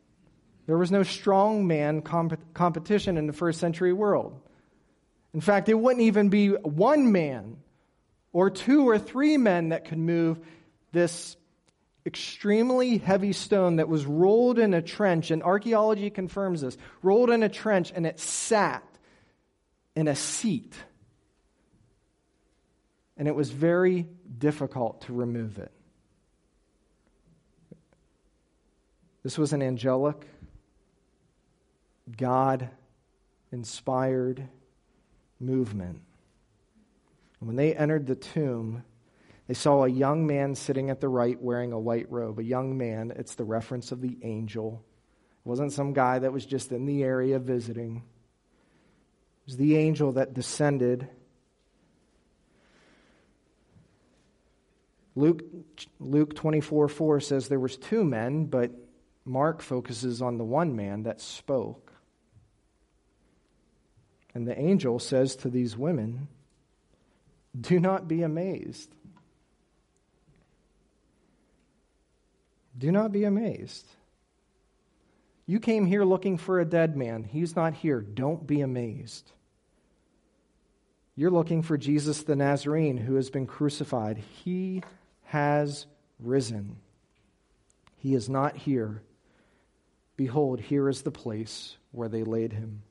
There 0.66 0.78
was 0.78 0.90
no 0.90 1.02
strong 1.02 1.66
man 1.66 2.02
comp- 2.02 2.54
competition 2.54 3.16
in 3.16 3.26
the 3.26 3.32
first 3.32 3.58
century 3.58 3.92
world. 3.92 4.40
In 5.34 5.40
fact, 5.40 5.68
it 5.68 5.74
wouldn't 5.74 6.02
even 6.02 6.28
be 6.28 6.48
one 6.48 7.10
man 7.10 7.56
or 8.32 8.50
two 8.50 8.88
or 8.88 8.98
three 8.98 9.36
men 9.36 9.70
that 9.70 9.86
could 9.86 9.98
move 9.98 10.38
this 10.92 11.36
extremely 12.04 12.98
heavy 12.98 13.32
stone 13.32 13.76
that 13.76 13.88
was 13.88 14.04
rolled 14.06 14.58
in 14.58 14.74
a 14.74 14.82
trench, 14.82 15.30
and 15.30 15.42
archaeology 15.42 16.10
confirms 16.10 16.60
this 16.60 16.76
rolled 17.02 17.30
in 17.30 17.42
a 17.42 17.48
trench, 17.48 17.92
and 17.94 18.06
it 18.06 18.18
sat 18.18 18.84
in 19.94 20.08
a 20.08 20.16
seat. 20.16 20.74
And 23.16 23.28
it 23.28 23.34
was 23.34 23.50
very 23.50 24.08
difficult 24.38 25.02
to 25.02 25.12
remove 25.12 25.58
it. 25.58 25.70
This 29.22 29.38
was 29.38 29.52
an 29.52 29.62
angelic, 29.62 30.26
God 32.16 32.70
inspired 33.50 34.48
movement. 35.38 36.00
And 37.40 37.48
when 37.48 37.56
they 37.56 37.74
entered 37.74 38.06
the 38.06 38.14
tomb, 38.14 38.84
they 39.48 39.54
saw 39.54 39.84
a 39.84 39.88
young 39.88 40.26
man 40.26 40.54
sitting 40.54 40.90
at 40.90 41.00
the 41.00 41.08
right 41.08 41.40
wearing 41.40 41.72
a 41.72 41.80
white 41.80 42.10
robe. 42.10 42.38
A 42.38 42.44
young 42.44 42.78
man, 42.78 43.12
it's 43.16 43.34
the 43.34 43.44
reference 43.44 43.92
of 43.92 44.00
the 44.00 44.16
angel. 44.22 44.84
It 45.44 45.48
wasn't 45.48 45.72
some 45.72 45.92
guy 45.92 46.20
that 46.20 46.32
was 46.32 46.46
just 46.46 46.72
in 46.72 46.86
the 46.86 47.02
area 47.02 47.38
visiting. 47.38 47.96
It 47.96 49.46
was 49.46 49.56
the 49.56 49.76
angel 49.76 50.12
that 50.12 50.34
descended. 50.34 51.08
Luke, 55.14 55.42
Luke 55.98 56.34
24 56.34 56.88
4 56.88 57.20
says 57.20 57.48
there 57.48 57.60
was 57.60 57.76
two 57.76 58.04
men, 58.04 58.46
but 58.46 58.70
Mark 59.24 59.60
focuses 59.60 60.22
on 60.22 60.38
the 60.38 60.44
one 60.44 60.74
man 60.74 61.02
that 61.02 61.20
spoke. 61.20 61.91
And 64.34 64.46
the 64.46 64.58
angel 64.58 64.98
says 64.98 65.36
to 65.36 65.48
these 65.48 65.76
women, 65.76 66.28
Do 67.58 67.78
not 67.78 68.08
be 68.08 68.22
amazed. 68.22 68.94
Do 72.78 72.90
not 72.90 73.12
be 73.12 73.24
amazed. 73.24 73.86
You 75.46 75.60
came 75.60 75.86
here 75.86 76.04
looking 76.04 76.38
for 76.38 76.60
a 76.60 76.64
dead 76.64 76.96
man. 76.96 77.24
He's 77.24 77.54
not 77.54 77.74
here. 77.74 78.00
Don't 78.00 78.46
be 78.46 78.60
amazed. 78.60 79.30
You're 81.14 81.30
looking 81.30 81.62
for 81.62 81.76
Jesus 81.76 82.22
the 82.22 82.36
Nazarene 82.36 82.96
who 82.96 83.16
has 83.16 83.28
been 83.28 83.46
crucified. 83.46 84.16
He 84.16 84.82
has 85.24 85.86
risen. 86.18 86.76
He 87.98 88.14
is 88.14 88.28
not 88.28 88.56
here. 88.56 89.02
Behold, 90.16 90.60
here 90.60 90.88
is 90.88 91.02
the 91.02 91.10
place 91.10 91.76
where 91.90 92.08
they 92.08 92.24
laid 92.24 92.52
him. 92.52 92.82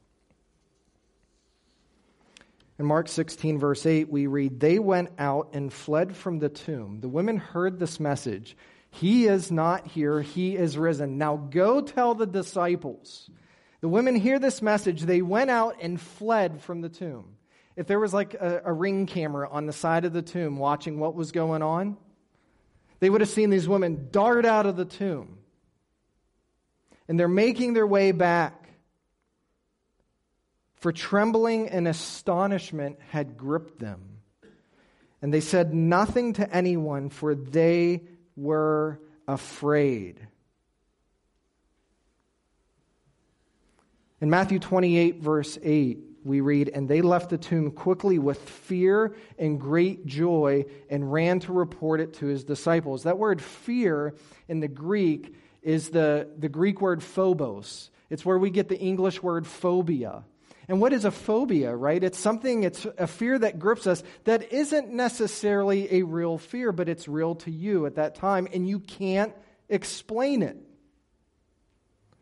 In 2.81 2.87
Mark 2.87 3.09
16, 3.09 3.59
verse 3.59 3.85
8, 3.85 4.09
we 4.09 4.25
read, 4.25 4.59
They 4.59 4.79
went 4.79 5.11
out 5.19 5.49
and 5.53 5.71
fled 5.71 6.15
from 6.15 6.39
the 6.39 6.49
tomb. 6.49 6.99
The 6.99 7.09
women 7.09 7.37
heard 7.37 7.77
this 7.77 7.99
message 7.99 8.57
He 8.89 9.27
is 9.27 9.51
not 9.51 9.85
here, 9.85 10.19
He 10.19 10.55
is 10.55 10.79
risen. 10.79 11.19
Now 11.19 11.37
go 11.37 11.81
tell 11.81 12.15
the 12.15 12.25
disciples. 12.25 13.29
The 13.81 13.87
women 13.87 14.15
hear 14.15 14.39
this 14.39 14.63
message. 14.63 15.03
They 15.03 15.21
went 15.21 15.51
out 15.51 15.75
and 15.79 16.01
fled 16.01 16.63
from 16.63 16.81
the 16.81 16.89
tomb. 16.89 17.35
If 17.75 17.85
there 17.85 17.99
was 17.99 18.15
like 18.15 18.33
a, 18.33 18.63
a 18.65 18.73
ring 18.73 19.05
camera 19.05 19.47
on 19.47 19.67
the 19.67 19.73
side 19.73 20.03
of 20.05 20.11
the 20.11 20.23
tomb 20.23 20.57
watching 20.57 20.97
what 20.97 21.13
was 21.13 21.31
going 21.31 21.61
on, 21.61 21.97
they 22.99 23.11
would 23.11 23.21
have 23.21 23.29
seen 23.29 23.51
these 23.51 23.67
women 23.67 24.07
dart 24.09 24.43
out 24.43 24.65
of 24.65 24.75
the 24.75 24.85
tomb. 24.85 25.37
And 27.07 27.19
they're 27.19 27.27
making 27.27 27.75
their 27.75 27.85
way 27.85 28.11
back 28.11 28.60
for 30.81 30.91
trembling 30.91 31.69
and 31.69 31.87
astonishment 31.87 32.97
had 33.09 33.37
gripped 33.37 33.79
them. 33.79 34.01
And 35.21 35.31
they 35.31 35.39
said 35.39 35.75
nothing 35.75 36.33
to 36.33 36.53
anyone, 36.53 37.09
for 37.11 37.35
they 37.35 38.01
were 38.35 38.99
afraid. 39.27 40.27
In 44.19 44.31
Matthew 44.31 44.57
28, 44.57 45.21
verse 45.21 45.59
8, 45.61 45.99
we 46.23 46.41
read, 46.41 46.69
And 46.69 46.89
they 46.89 47.03
left 47.03 47.29
the 47.29 47.37
tomb 47.37 47.69
quickly 47.69 48.17
with 48.17 48.41
fear 48.41 49.15
and 49.37 49.59
great 49.59 50.07
joy 50.07 50.65
and 50.89 51.13
ran 51.13 51.39
to 51.41 51.53
report 51.53 51.99
it 51.99 52.15
to 52.15 52.25
his 52.25 52.43
disciples. 52.43 53.03
That 53.03 53.19
word 53.19 53.39
fear 53.39 54.15
in 54.47 54.61
the 54.61 54.67
Greek 54.67 55.35
is 55.61 55.89
the, 55.89 56.27
the 56.39 56.49
Greek 56.49 56.81
word 56.81 57.03
phobos. 57.03 57.91
It's 58.09 58.25
where 58.25 58.39
we 58.39 58.49
get 58.49 58.67
the 58.67 58.79
English 58.79 59.21
word 59.21 59.45
phobia. 59.45 60.23
And 60.71 60.79
what 60.79 60.93
is 60.93 61.03
a 61.03 61.11
phobia, 61.11 61.75
right? 61.75 62.01
It's 62.01 62.17
something, 62.17 62.63
it's 62.63 62.87
a 62.97 63.05
fear 63.05 63.37
that 63.37 63.59
grips 63.59 63.87
us 63.87 64.03
that 64.23 64.53
isn't 64.53 64.89
necessarily 64.89 65.95
a 65.95 66.03
real 66.03 66.37
fear, 66.37 66.71
but 66.71 66.87
it's 66.87 67.09
real 67.09 67.35
to 67.35 67.51
you 67.51 67.85
at 67.87 67.95
that 67.95 68.15
time, 68.15 68.47
and 68.53 68.65
you 68.65 68.79
can't 68.79 69.33
explain 69.67 70.41
it. 70.41 70.55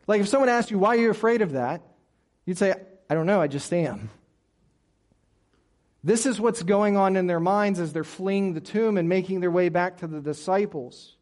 Like 0.08 0.20
if 0.20 0.26
someone 0.26 0.48
asked 0.48 0.72
you, 0.72 0.80
why 0.80 0.96
are 0.96 0.98
you 0.98 1.10
afraid 1.10 1.42
of 1.42 1.52
that? 1.52 1.82
You'd 2.44 2.58
say, 2.58 2.74
I 3.08 3.14
don't 3.14 3.26
know, 3.26 3.40
I 3.40 3.46
just 3.46 3.72
am. 3.72 4.10
This 6.02 6.26
is 6.26 6.40
what's 6.40 6.64
going 6.64 6.96
on 6.96 7.14
in 7.14 7.28
their 7.28 7.38
minds 7.38 7.78
as 7.78 7.92
they're 7.92 8.02
fleeing 8.02 8.54
the 8.54 8.60
tomb 8.60 8.98
and 8.98 9.08
making 9.08 9.38
their 9.38 9.52
way 9.52 9.68
back 9.68 9.98
to 9.98 10.08
the 10.08 10.20
disciples. 10.20 11.14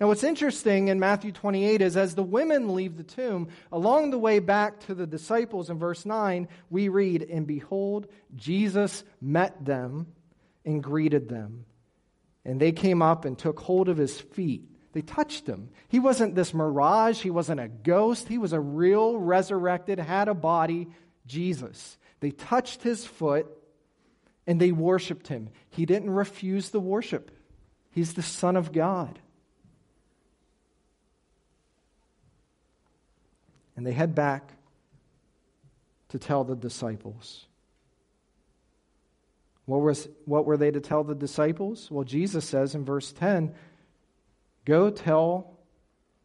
Now, 0.00 0.06
what's 0.08 0.24
interesting 0.24 0.88
in 0.88 0.98
Matthew 0.98 1.30
28 1.30 1.82
is 1.82 1.94
as 1.94 2.14
the 2.14 2.22
women 2.22 2.74
leave 2.74 2.96
the 2.96 3.02
tomb, 3.02 3.48
along 3.70 4.10
the 4.10 4.18
way 4.18 4.38
back 4.38 4.80
to 4.86 4.94
the 4.94 5.06
disciples 5.06 5.68
in 5.68 5.78
verse 5.78 6.06
9, 6.06 6.48
we 6.70 6.88
read, 6.88 7.22
And 7.22 7.46
behold, 7.46 8.06
Jesus 8.34 9.04
met 9.20 9.62
them 9.62 10.06
and 10.64 10.82
greeted 10.82 11.28
them. 11.28 11.66
And 12.46 12.58
they 12.58 12.72
came 12.72 13.02
up 13.02 13.26
and 13.26 13.38
took 13.38 13.60
hold 13.60 13.90
of 13.90 13.98
his 13.98 14.18
feet. 14.18 14.64
They 14.94 15.02
touched 15.02 15.46
him. 15.46 15.68
He 15.88 16.00
wasn't 16.00 16.34
this 16.34 16.54
mirage, 16.54 17.20
he 17.20 17.30
wasn't 17.30 17.60
a 17.60 17.68
ghost, 17.68 18.26
he 18.26 18.38
was 18.38 18.54
a 18.54 18.60
real, 18.60 19.18
resurrected, 19.18 19.98
had 19.98 20.28
a 20.28 20.34
body 20.34 20.88
Jesus. 21.26 21.98
They 22.20 22.30
touched 22.30 22.82
his 22.82 23.04
foot 23.04 23.46
and 24.46 24.58
they 24.58 24.72
worshiped 24.72 25.28
him. 25.28 25.50
He 25.68 25.84
didn't 25.84 26.10
refuse 26.10 26.70
the 26.70 26.80
worship, 26.80 27.30
he's 27.90 28.14
the 28.14 28.22
Son 28.22 28.56
of 28.56 28.72
God. 28.72 29.18
And 33.80 33.86
they 33.86 33.92
head 33.92 34.14
back 34.14 34.52
to 36.10 36.18
tell 36.18 36.44
the 36.44 36.54
disciples. 36.54 37.46
What, 39.64 39.80
was, 39.80 40.06
what 40.26 40.44
were 40.44 40.58
they 40.58 40.70
to 40.70 40.82
tell 40.82 41.02
the 41.02 41.14
disciples? 41.14 41.90
Well, 41.90 42.04
Jesus 42.04 42.44
says 42.44 42.74
in 42.74 42.84
verse 42.84 43.10
10 43.12 43.54
Go 44.66 44.90
tell 44.90 45.56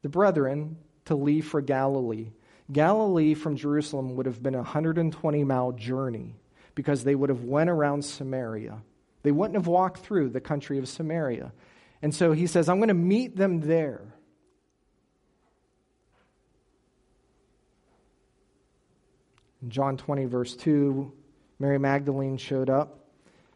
the 0.01 0.09
brethren 0.09 0.75
to 1.05 1.15
leave 1.15 1.47
for 1.47 1.61
Galilee. 1.61 2.31
Galilee 2.69 3.35
from 3.35 3.55
Jerusalem 3.55 4.17
would 4.17 4.25
have 4.25 4.43
been 4.43 4.55
a 4.55 4.57
120 4.57 5.43
mile 5.45 5.71
journey 5.71 6.35
because 6.75 7.05
they 7.05 7.15
would 7.15 7.29
have 7.29 7.45
went 7.45 7.69
around 7.69 8.03
Samaria. 8.03 8.81
They 9.23 9.31
wouldn't 9.31 9.55
have 9.55 9.67
walked 9.67 10.01
through 10.01 10.31
the 10.31 10.41
country 10.41 10.77
of 10.77 10.89
Samaria. 10.89 11.53
And 12.01 12.13
so 12.13 12.33
he 12.33 12.47
says, 12.47 12.67
I'm 12.67 12.79
going 12.79 12.89
to 12.89 12.93
meet 12.93 13.37
them 13.37 13.61
there. 13.61 14.13
In 19.65 19.71
John 19.71 19.97
20, 19.97 20.25
verse 20.25 20.55
2, 20.55 21.11
Mary 21.57 21.79
Magdalene 21.79 22.37
showed 22.37 22.69
up. 22.69 22.99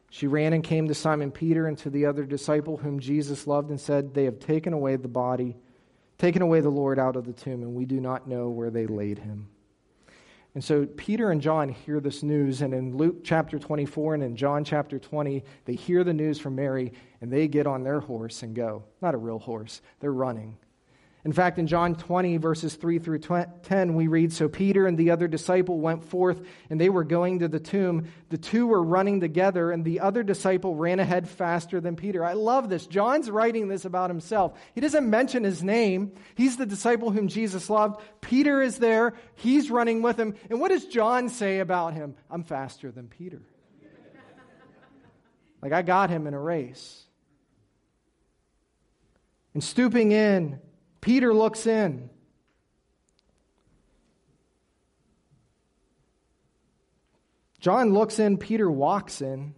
She 0.09 0.25
ran 0.25 0.53
and 0.53 0.63
came 0.63 0.87
to 0.87 0.95
Simon 0.95 1.29
Peter 1.29 1.67
and 1.67 1.77
to 1.77 1.91
the 1.91 2.07
other 2.07 2.23
disciple 2.23 2.77
whom 2.77 2.99
Jesus 2.99 3.45
loved 3.45 3.69
and 3.69 3.79
said, 3.79 4.15
They 4.15 4.23
have 4.23 4.39
taken 4.39 4.73
away 4.73 4.95
the 4.95 5.07
body, 5.07 5.55
taken 6.17 6.41
away 6.41 6.61
the 6.61 6.69
Lord 6.71 6.97
out 6.97 7.15
of 7.15 7.25
the 7.25 7.31
tomb, 7.31 7.61
and 7.61 7.75
we 7.75 7.85
do 7.85 7.99
not 7.99 8.27
know 8.27 8.49
where 8.49 8.71
they 8.71 8.87
laid 8.87 9.19
him. 9.19 9.49
And 10.55 10.63
so 10.63 10.87
Peter 10.87 11.29
and 11.29 11.41
John 11.41 11.69
hear 11.69 11.99
this 11.99 12.23
news, 12.23 12.63
and 12.63 12.73
in 12.73 12.97
Luke 12.97 13.17
chapter 13.23 13.59
24 13.59 14.15
and 14.15 14.23
in 14.23 14.35
John 14.35 14.63
chapter 14.63 14.97
20, 14.97 15.43
they 15.65 15.75
hear 15.75 16.03
the 16.03 16.11
news 16.11 16.39
from 16.39 16.55
Mary, 16.55 16.91
and 17.21 17.31
they 17.31 17.47
get 17.47 17.67
on 17.67 17.83
their 17.83 17.99
horse 17.99 18.41
and 18.41 18.55
go. 18.55 18.83
Not 18.99 19.13
a 19.13 19.19
real 19.19 19.37
horse, 19.37 19.83
they're 19.99 20.11
running. 20.11 20.57
In 21.25 21.33
fact, 21.33 21.59
in 21.59 21.67
John 21.67 21.95
20, 21.95 22.37
verses 22.37 22.75
3 22.75 22.97
through 22.99 23.19
10, 23.19 23.93
we 23.93 24.07
read 24.07 24.31
So 24.31 24.47
Peter 24.47 24.87
and 24.87 24.97
the 24.97 25.11
other 25.11 25.27
disciple 25.27 25.77
went 25.77 26.05
forth, 26.05 26.41
and 26.69 26.79
they 26.79 26.87
were 26.87 27.03
going 27.03 27.39
to 27.39 27.49
the 27.49 27.59
tomb. 27.59 28.07
The 28.29 28.37
two 28.37 28.67
were 28.67 28.81
running 28.81 29.19
together, 29.19 29.69
and 29.69 29.83
the 29.83 29.99
other 29.99 30.23
disciple 30.23 30.75
ran 30.75 31.01
ahead 31.01 31.27
faster 31.27 31.81
than 31.81 31.97
Peter. 31.97 32.23
I 32.23 32.33
love 32.33 32.69
this. 32.69 32.87
John's 32.87 33.29
writing 33.29 33.67
this 33.67 33.83
about 33.83 34.09
himself. 34.09 34.57
He 34.73 34.79
doesn't 34.79 35.09
mention 35.09 35.43
his 35.43 35.61
name. 35.61 36.13
He's 36.35 36.55
the 36.55 36.65
disciple 36.65 37.11
whom 37.11 37.27
Jesus 37.27 37.69
loved. 37.69 38.01
Peter 38.21 38.61
is 38.61 38.77
there, 38.77 39.13
he's 39.35 39.69
running 39.69 40.01
with 40.01 40.17
him. 40.17 40.35
And 40.49 40.61
what 40.61 40.69
does 40.69 40.85
John 40.85 41.27
say 41.27 41.59
about 41.59 41.93
him? 41.93 42.15
I'm 42.31 42.43
faster 42.43 42.91
than 42.91 43.09
Peter. 43.09 43.41
like, 45.61 45.73
I 45.73 45.81
got 45.81 46.09
him 46.09 46.27
in 46.27 46.33
a 46.33 46.39
race. 46.39 47.03
And 49.53 49.61
stooping 49.61 50.13
in, 50.13 50.61
Peter 51.01 51.33
looks 51.33 51.65
in. 51.65 52.09
John 57.59 57.93
looks 57.93 58.19
in, 58.19 58.37
Peter 58.37 58.69
walks 58.69 59.21
in. 59.21 59.53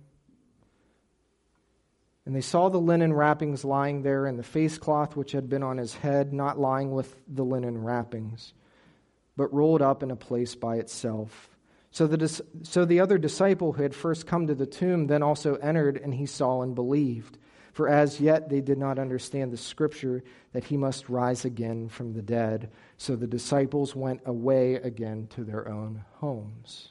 And 2.25 2.35
they 2.35 2.41
saw 2.41 2.69
the 2.69 2.79
linen 2.79 3.13
wrappings 3.13 3.65
lying 3.65 4.03
there, 4.03 4.25
and 4.25 4.37
the 4.37 4.43
face 4.43 4.77
cloth 4.77 5.15
which 5.15 5.31
had 5.31 5.49
been 5.49 5.63
on 5.63 5.77
his 5.77 5.95
head, 5.95 6.33
not 6.33 6.59
lying 6.59 6.91
with 6.91 7.15
the 7.27 7.43
linen 7.43 7.83
wrappings, 7.83 8.53
but 9.35 9.53
rolled 9.53 9.81
up 9.81 10.03
in 10.03 10.11
a 10.11 10.15
place 10.15 10.55
by 10.55 10.75
itself. 10.75 11.49
So 11.89 12.07
the, 12.07 12.41
so 12.63 12.85
the 12.85 12.99
other 13.01 13.17
disciple 13.17 13.73
who 13.73 13.83
had 13.83 13.95
first 13.95 14.27
come 14.27 14.47
to 14.47 14.55
the 14.55 14.67
tomb 14.67 15.07
then 15.07 15.23
also 15.23 15.55
entered, 15.55 15.97
and 15.97 16.13
he 16.13 16.25
saw 16.25 16.61
and 16.61 16.73
believed. 16.73 17.37
For 17.71 17.87
as 17.87 18.19
yet 18.19 18.49
they 18.49 18.61
did 18.61 18.77
not 18.77 18.99
understand 18.99 19.51
the 19.51 19.57
scripture 19.57 20.23
that 20.51 20.65
he 20.65 20.75
must 20.75 21.09
rise 21.09 21.45
again 21.45 21.87
from 21.87 22.13
the 22.13 22.21
dead. 22.21 22.71
So 22.97 23.15
the 23.15 23.27
disciples 23.27 23.95
went 23.95 24.21
away 24.25 24.75
again 24.75 25.27
to 25.35 25.43
their 25.43 25.69
own 25.69 26.03
homes. 26.15 26.89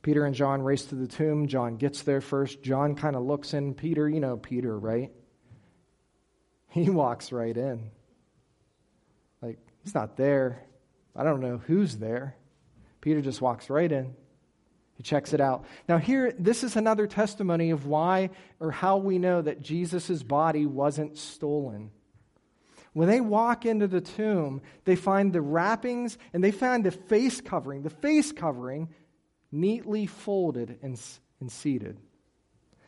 Peter 0.00 0.24
and 0.24 0.34
John 0.34 0.62
race 0.62 0.84
to 0.86 0.94
the 0.94 1.06
tomb. 1.06 1.46
John 1.46 1.76
gets 1.76 2.02
there 2.02 2.20
first. 2.20 2.62
John 2.62 2.96
kind 2.96 3.14
of 3.14 3.22
looks 3.22 3.54
in. 3.54 3.74
Peter, 3.74 4.08
you 4.08 4.20
know 4.20 4.36
Peter, 4.36 4.78
right? 4.78 5.10
He 6.68 6.88
walks 6.88 7.32
right 7.32 7.54
in. 7.54 7.90
Like, 9.42 9.58
he's 9.84 9.94
not 9.94 10.16
there. 10.16 10.64
I 11.14 11.22
don't 11.22 11.40
know 11.40 11.58
who's 11.58 11.98
there. 11.98 12.34
Peter 13.02 13.20
just 13.20 13.42
walks 13.42 13.68
right 13.68 13.92
in. 13.92 14.14
He 15.02 15.08
checks 15.08 15.32
it 15.32 15.40
out. 15.40 15.64
Now, 15.88 15.98
here, 15.98 16.32
this 16.38 16.62
is 16.62 16.76
another 16.76 17.08
testimony 17.08 17.70
of 17.70 17.86
why 17.86 18.30
or 18.60 18.70
how 18.70 18.98
we 18.98 19.18
know 19.18 19.42
that 19.42 19.60
Jesus' 19.60 20.22
body 20.22 20.64
wasn't 20.64 21.18
stolen. 21.18 21.90
When 22.92 23.08
they 23.08 23.20
walk 23.20 23.66
into 23.66 23.88
the 23.88 24.00
tomb, 24.00 24.62
they 24.84 24.94
find 24.94 25.32
the 25.32 25.40
wrappings 25.40 26.18
and 26.32 26.44
they 26.44 26.52
find 26.52 26.86
the 26.86 26.92
face 26.92 27.40
covering, 27.40 27.82
the 27.82 27.90
face 27.90 28.30
covering 28.30 28.90
neatly 29.50 30.06
folded 30.06 30.78
and, 30.82 31.00
and 31.40 31.50
seated. 31.50 31.98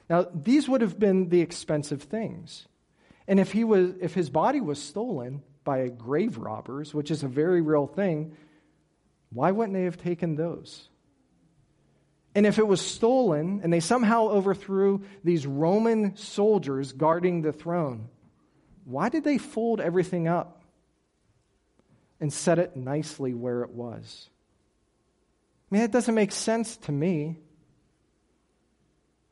Now, 0.09 0.29
these 0.33 0.69
would 0.69 0.83
have 0.83 1.01
been 1.01 1.31
the 1.31 1.41
expensive 1.41 2.05
things. 2.05 2.69
And 3.27 3.41
if, 3.41 3.51
he 3.51 3.65
was, 3.65 3.95
if 4.01 4.15
his 4.15 4.31
body 4.31 4.61
was 4.61 4.81
stolen 4.81 5.43
by 5.65 5.89
grave 5.89 6.39
robbers, 6.39 6.95
which 6.95 7.11
is 7.11 7.25
a 7.25 7.29
very 7.29 7.61
real 7.61 7.89
thing, 7.89 8.37
why 9.31 9.51
wouldn't 9.51 9.75
they 9.75 9.83
have 9.83 9.97
taken 9.97 10.37
those? 10.37 10.91
And 12.35 12.47
if 12.47 12.59
it 12.59 12.67
was 12.67 12.81
stolen 12.81 13.61
and 13.63 13.73
they 13.73 13.81
somehow 13.81 14.29
overthrew 14.29 15.03
these 15.23 15.47
Roman 15.47 16.17
soldiers 16.17 16.93
guarding 16.93 17.43
the 17.43 17.53
throne, 17.53 18.09
why 18.85 19.09
did 19.09 19.25
they 19.25 19.39
fold 19.39 19.81
everything 19.81 20.27
up 20.27 20.63
and 22.21 22.33
set 22.33 22.59
it 22.59 22.77
nicely 22.77 23.35
where 23.35 23.63
it 23.63 23.71
was? 23.71 24.29
I 25.71 25.75
mean, 25.75 25.83
that 25.83 25.93
doesn't 25.93 26.15
make 26.15 26.33
sense 26.33 26.77
to 26.79 26.93
me. 26.93 27.39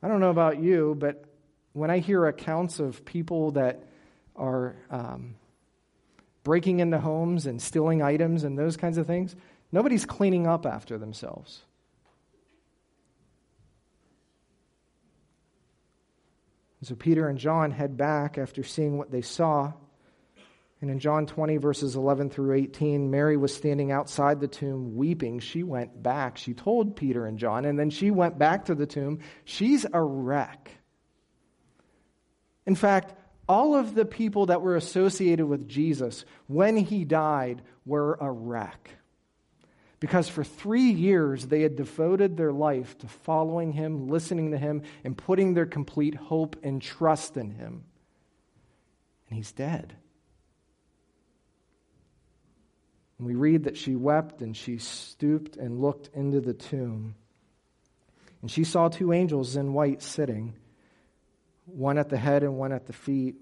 I 0.02 0.08
don't 0.08 0.20
know 0.20 0.30
about 0.30 0.60
you, 0.60 0.96
but 0.98 1.24
when 1.72 1.90
I 1.90 1.98
hear 1.98 2.26
accounts 2.26 2.78
of 2.78 3.04
people 3.04 3.52
that 3.52 3.84
are 4.36 4.76
um, 4.90 5.34
breaking 6.44 6.80
into 6.80 6.98
homes 6.98 7.46
and 7.46 7.60
stealing 7.60 8.02
items 8.02 8.44
and 8.44 8.58
those 8.58 8.76
kinds 8.76 8.98
of 8.98 9.06
things, 9.06 9.34
nobody's 9.70 10.04
cleaning 10.04 10.46
up 10.46 10.66
after 10.66 10.98
themselves. 10.98 11.62
And 16.82 16.88
so 16.88 16.96
Peter 16.96 17.28
and 17.28 17.38
John 17.38 17.70
head 17.70 17.96
back 17.96 18.38
after 18.38 18.64
seeing 18.64 18.98
what 18.98 19.12
they 19.12 19.22
saw. 19.22 19.72
And 20.80 20.90
in 20.90 20.98
John 20.98 21.26
20, 21.26 21.58
verses 21.58 21.94
11 21.94 22.30
through 22.30 22.54
18, 22.54 23.08
Mary 23.08 23.36
was 23.36 23.54
standing 23.54 23.92
outside 23.92 24.40
the 24.40 24.48
tomb 24.48 24.96
weeping. 24.96 25.38
She 25.38 25.62
went 25.62 26.02
back. 26.02 26.36
She 26.36 26.54
told 26.54 26.96
Peter 26.96 27.24
and 27.24 27.38
John, 27.38 27.66
and 27.66 27.78
then 27.78 27.90
she 27.90 28.10
went 28.10 28.36
back 28.36 28.64
to 28.64 28.74
the 28.74 28.84
tomb. 28.84 29.20
She's 29.44 29.86
a 29.92 30.02
wreck. 30.02 30.72
In 32.66 32.74
fact, 32.74 33.14
all 33.48 33.76
of 33.76 33.94
the 33.94 34.04
people 34.04 34.46
that 34.46 34.60
were 34.60 34.74
associated 34.74 35.46
with 35.46 35.68
Jesus 35.68 36.24
when 36.48 36.76
he 36.76 37.04
died 37.04 37.62
were 37.86 38.18
a 38.20 38.28
wreck 38.28 38.90
because 40.02 40.28
for 40.28 40.42
three 40.42 40.90
years 40.90 41.46
they 41.46 41.60
had 41.60 41.76
devoted 41.76 42.36
their 42.36 42.50
life 42.52 42.98
to 42.98 43.06
following 43.06 43.70
him, 43.70 44.08
listening 44.08 44.50
to 44.50 44.58
him, 44.58 44.82
and 45.04 45.16
putting 45.16 45.54
their 45.54 45.64
complete 45.64 46.16
hope 46.16 46.56
and 46.64 46.82
trust 46.82 47.36
in 47.36 47.52
him. 47.52 47.84
And 49.28 49.36
he's 49.36 49.52
dead. 49.52 49.94
And 53.16 53.28
we 53.28 53.36
read 53.36 53.62
that 53.62 53.76
she 53.76 53.94
wept 53.94 54.42
and 54.42 54.56
she 54.56 54.78
stooped 54.78 55.56
and 55.56 55.80
looked 55.80 56.10
into 56.16 56.40
the 56.40 56.54
tomb. 56.54 57.14
And 58.40 58.50
she 58.50 58.64
saw 58.64 58.88
two 58.88 59.12
angels 59.12 59.54
in 59.54 59.72
white 59.72 60.02
sitting, 60.02 60.56
one 61.66 61.96
at 61.96 62.08
the 62.08 62.18
head 62.18 62.42
and 62.42 62.58
one 62.58 62.72
at 62.72 62.86
the 62.86 62.92
feet, 62.92 63.36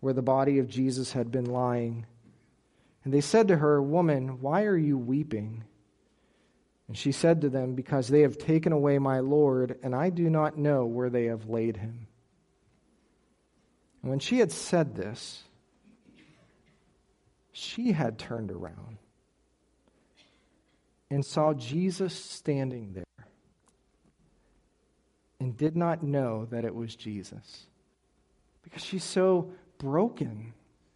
where 0.00 0.12
the 0.12 0.20
body 0.20 0.58
of 0.58 0.68
Jesus 0.68 1.12
had 1.12 1.30
been 1.30 1.46
lying. 1.46 2.04
And 3.02 3.14
they 3.14 3.22
said 3.22 3.48
to 3.48 3.56
her, 3.56 3.82
Woman, 3.82 4.42
why 4.42 4.64
are 4.64 4.76
you 4.76 4.98
weeping? 4.98 5.64
And 6.88 6.96
she 6.96 7.12
said 7.12 7.40
to 7.40 7.48
them, 7.48 7.74
Because 7.74 8.08
they 8.08 8.20
have 8.20 8.38
taken 8.38 8.72
away 8.72 8.98
my 8.98 9.20
Lord, 9.20 9.78
and 9.82 9.94
I 9.94 10.10
do 10.10 10.30
not 10.30 10.56
know 10.56 10.86
where 10.86 11.10
they 11.10 11.26
have 11.26 11.48
laid 11.48 11.76
him. 11.76 12.06
And 14.02 14.10
when 14.10 14.20
she 14.20 14.38
had 14.38 14.52
said 14.52 14.94
this, 14.94 15.42
she 17.52 17.92
had 17.92 18.18
turned 18.18 18.52
around 18.52 18.98
and 21.10 21.24
saw 21.24 21.54
Jesus 21.54 22.14
standing 22.14 22.92
there 22.92 23.04
and 25.40 25.56
did 25.56 25.76
not 25.76 26.02
know 26.02 26.46
that 26.50 26.64
it 26.64 26.74
was 26.74 26.94
Jesus. 26.94 27.66
Because 28.62 28.84
she's 28.84 29.04
so 29.04 29.50
broken 29.78 30.52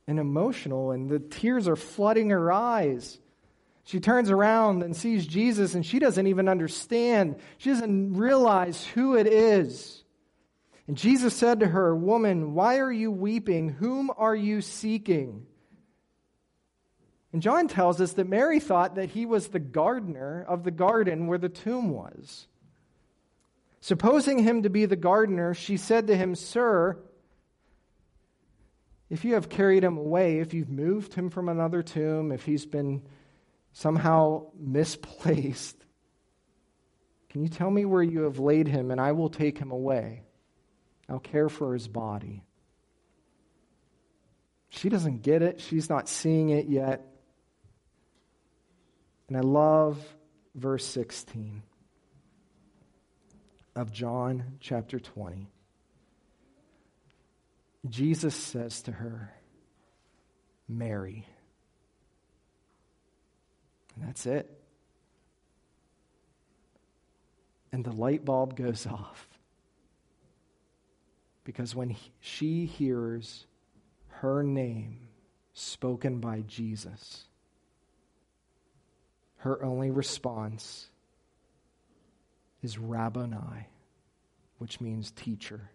and 0.07 0.19
emotional, 0.19 0.91
and 0.91 1.09
the 1.09 1.21
tears 1.21 1.69
are 1.69 1.77
flooding 1.77 2.31
her 2.31 2.51
eyes. 2.51 3.19
She 3.85 4.01
turns 4.01 4.31
around 4.31 4.83
and 4.83 4.97
sees 4.97 5.27
Jesus, 5.27 5.75
and 5.75 5.85
she 5.85 5.99
doesn't 5.99 6.27
even 6.27 6.49
understand. 6.49 7.37
She 7.59 7.71
doesn't 7.71 8.15
realize 8.15 8.85
who 8.85 9.17
it 9.17 9.27
is. 9.27 10.05
And 10.87 10.97
Jesus 10.97 11.35
said 11.35 11.61
to 11.61 11.67
her, 11.67 11.95
Woman, 11.95 12.55
why 12.55 12.79
are 12.79 12.93
you 12.93 13.11
weeping? 13.11 13.69
Whom 13.69 14.11
are 14.17 14.35
you 14.35 14.61
seeking? 14.61 15.47
And 17.33 17.43
John 17.43 17.69
tells 17.69 18.01
us 18.01 18.13
that 18.15 18.29
Mary 18.29 18.59
thought 18.59 18.97
that 18.97 19.11
he 19.11 19.25
was 19.25 19.49
the 19.49 19.61
gardener 19.61 20.45
of 20.49 20.65
the 20.65 20.73
garden 20.73 21.27
where 21.27 21.39
the 21.39 21.49
tomb 21.49 21.91
was. 21.91 22.49
Supposing 23.81 24.41
him 24.41 24.65
to 24.65 24.71
be 24.71 24.85
the 24.85 24.97
gardener, 24.97 25.55
she 25.55 25.77
said 25.77 26.09
to 26.09 26.17
him, 26.17 26.35
Sir, 26.35 26.99
if 29.09 29.25
you 29.25 29.35
have 29.35 29.49
carried 29.49 29.85
him 29.85 29.97
away, 29.97 30.41
if 30.41 30.53
you've 30.53 30.69
moved 30.69 31.15
him 31.15 31.31
from 31.31 31.49
another 31.49 31.83
tomb, 31.83 32.31
if 32.31 32.45
he's 32.45 32.67
been 32.67 33.03
somehow 33.73 34.47
misplaced, 34.59 35.77
can 37.31 37.43
you 37.43 37.49
tell 37.49 37.71
me 37.71 37.85
where 37.85 38.03
you 38.03 38.23
have 38.23 38.39
laid 38.39 38.67
him, 38.67 38.91
and 38.91 39.01
I 39.01 39.13
will 39.13 39.29
take 39.29 39.59
him 39.59 39.71
away? 39.71 40.25
I'll 41.09 41.21
care 41.21 41.49
for 41.49 41.73
his 41.75 41.89
body. 41.89 42.43
She 44.71 44.89
doesn't 44.89 45.23
get 45.23 45.43
it, 45.43 45.61
she's 45.61 45.89
not 45.89 46.09
seeing 46.09 46.51
it 46.51 46.67
yet. 46.67 47.07
And 49.29 49.37
I 49.37 49.41
love 49.41 50.03
verse 50.55 50.85
16 50.87 51.63
of 53.77 53.93
John 53.93 54.59
chapter 54.61 54.99
20. 54.99 55.49
Jesus 57.89 58.35
says 58.35 58.83
to 58.83 58.93
her, 58.93 59.33
Mary. 60.69 61.27
And 64.01 64.09
that's 64.09 64.27
it. 64.27 64.51
And 67.71 67.85
the 67.85 67.93
light 67.93 68.25
bulb 68.25 68.57
goes 68.57 68.87
off. 68.87 69.29
Because 71.45 71.75
when 71.75 71.91
he, 71.91 72.11
she 72.21 72.67
hears 72.67 73.47
her 74.09 74.43
name 74.43 74.99
spoken 75.53 76.19
by 76.19 76.41
Jesus, 76.47 77.25
her 79.39 79.63
only 79.63 79.91
response 79.91 80.87
is 82.63 82.79
Rabboni, 82.79 83.67
which 84.59 84.81
means 84.81 85.11
teacher. 85.11 85.71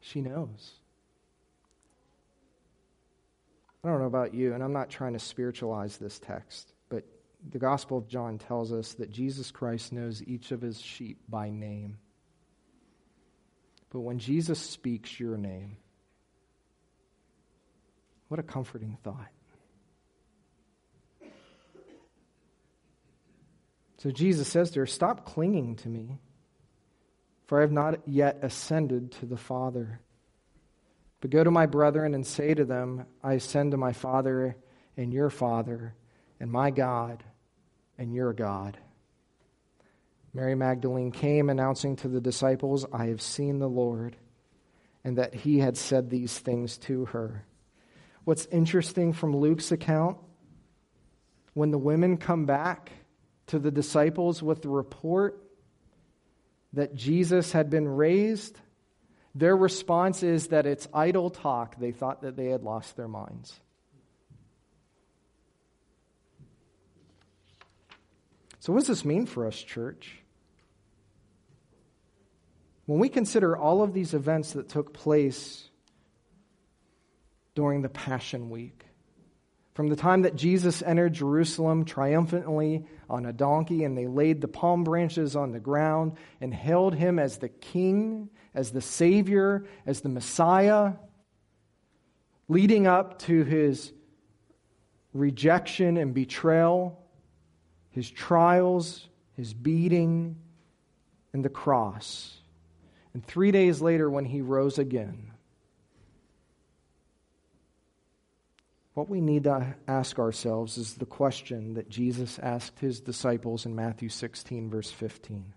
She 0.00 0.20
knows. 0.20 0.72
I 3.84 3.88
don't 3.88 3.98
know 3.98 4.06
about 4.06 4.32
you, 4.32 4.54
and 4.54 4.62
I'm 4.62 4.72
not 4.72 4.90
trying 4.90 5.14
to 5.14 5.18
spiritualize 5.18 5.96
this 5.96 6.20
text, 6.20 6.72
but 6.88 7.04
the 7.50 7.58
Gospel 7.58 7.98
of 7.98 8.06
John 8.06 8.38
tells 8.38 8.72
us 8.72 8.94
that 8.94 9.10
Jesus 9.10 9.50
Christ 9.50 9.92
knows 9.92 10.22
each 10.22 10.52
of 10.52 10.60
his 10.60 10.80
sheep 10.80 11.18
by 11.28 11.50
name. 11.50 11.98
But 13.90 14.00
when 14.00 14.18
Jesus 14.18 14.60
speaks 14.60 15.18
your 15.18 15.36
name, 15.36 15.76
what 18.28 18.38
a 18.38 18.44
comforting 18.44 18.96
thought. 19.02 19.28
So 23.98 24.10
Jesus 24.10 24.48
says 24.48 24.70
to 24.72 24.80
her, 24.80 24.86
Stop 24.86 25.26
clinging 25.26 25.76
to 25.76 25.88
me, 25.88 26.18
for 27.46 27.58
I 27.58 27.60
have 27.60 27.72
not 27.72 28.00
yet 28.06 28.38
ascended 28.42 29.12
to 29.12 29.26
the 29.26 29.36
Father. 29.36 30.00
But 31.22 31.30
go 31.30 31.42
to 31.44 31.52
my 31.52 31.66
brethren 31.66 32.14
and 32.14 32.26
say 32.26 32.52
to 32.52 32.64
them, 32.64 33.06
I 33.22 33.34
ascend 33.34 33.70
to 33.70 33.76
my 33.76 33.92
Father 33.92 34.56
and 34.96 35.14
your 35.14 35.30
Father, 35.30 35.94
and 36.40 36.50
my 36.50 36.70
God 36.72 37.22
and 37.96 38.12
your 38.12 38.32
God. 38.32 38.76
Mary 40.34 40.56
Magdalene 40.56 41.12
came 41.12 41.48
announcing 41.48 41.94
to 41.96 42.08
the 42.08 42.20
disciples, 42.20 42.84
I 42.92 43.06
have 43.06 43.22
seen 43.22 43.60
the 43.60 43.68
Lord, 43.68 44.16
and 45.04 45.16
that 45.18 45.32
he 45.32 45.60
had 45.60 45.76
said 45.76 46.10
these 46.10 46.36
things 46.36 46.76
to 46.78 47.04
her. 47.06 47.46
What's 48.24 48.46
interesting 48.46 49.12
from 49.12 49.36
Luke's 49.36 49.70
account, 49.70 50.18
when 51.54 51.70
the 51.70 51.78
women 51.78 52.16
come 52.16 52.46
back 52.46 52.90
to 53.46 53.60
the 53.60 53.70
disciples 53.70 54.42
with 54.42 54.62
the 54.62 54.70
report 54.70 55.40
that 56.72 56.96
Jesus 56.96 57.52
had 57.52 57.70
been 57.70 57.86
raised, 57.86 58.58
their 59.34 59.56
response 59.56 60.22
is 60.22 60.48
that 60.48 60.66
it's 60.66 60.88
idle 60.92 61.30
talk. 61.30 61.78
They 61.78 61.92
thought 61.92 62.22
that 62.22 62.36
they 62.36 62.46
had 62.46 62.62
lost 62.62 62.96
their 62.96 63.08
minds. 63.08 63.58
So, 68.60 68.72
what 68.72 68.80
does 68.80 68.88
this 68.88 69.04
mean 69.04 69.26
for 69.26 69.46
us, 69.46 69.60
church? 69.60 70.18
When 72.86 72.98
we 72.98 73.08
consider 73.08 73.56
all 73.56 73.82
of 73.82 73.94
these 73.94 74.12
events 74.12 74.52
that 74.52 74.68
took 74.68 74.92
place 74.92 75.68
during 77.54 77.82
the 77.82 77.88
Passion 77.88 78.50
Week, 78.50 78.84
from 79.74 79.88
the 79.88 79.96
time 79.96 80.22
that 80.22 80.36
Jesus 80.36 80.82
entered 80.82 81.14
Jerusalem 81.14 81.84
triumphantly 81.84 82.84
on 83.08 83.24
a 83.24 83.32
donkey 83.32 83.84
and 83.84 83.96
they 83.96 84.06
laid 84.06 84.40
the 84.40 84.48
palm 84.48 84.84
branches 84.84 85.34
on 85.34 85.52
the 85.52 85.60
ground 85.60 86.12
and 86.40 86.52
hailed 86.52 86.94
him 86.94 87.18
as 87.18 87.38
the 87.38 87.48
king, 87.48 88.28
as 88.54 88.70
the 88.70 88.80
Savior, 88.80 89.64
as 89.86 90.00
the 90.00 90.08
Messiah, 90.08 90.92
leading 92.48 92.86
up 92.86 93.18
to 93.20 93.44
his 93.44 93.92
rejection 95.14 95.96
and 95.96 96.14
betrayal, 96.14 97.02
his 97.90 98.10
trials, 98.10 99.08
his 99.36 99.54
beating, 99.54 100.36
and 101.32 101.44
the 101.44 101.48
cross. 101.48 102.38
And 103.14 103.24
three 103.24 103.50
days 103.50 103.80
later, 103.80 104.10
when 104.10 104.24
he 104.24 104.40
rose 104.40 104.78
again, 104.78 105.30
what 108.94 109.08
we 109.08 109.20
need 109.20 109.44
to 109.44 109.74
ask 109.88 110.18
ourselves 110.18 110.76
is 110.76 110.94
the 110.94 111.06
question 111.06 111.74
that 111.74 111.88
Jesus 111.88 112.38
asked 112.38 112.78
his 112.80 113.00
disciples 113.00 113.64
in 113.64 113.74
Matthew 113.74 114.10
16, 114.10 114.68
verse 114.68 114.90
15 114.90 115.54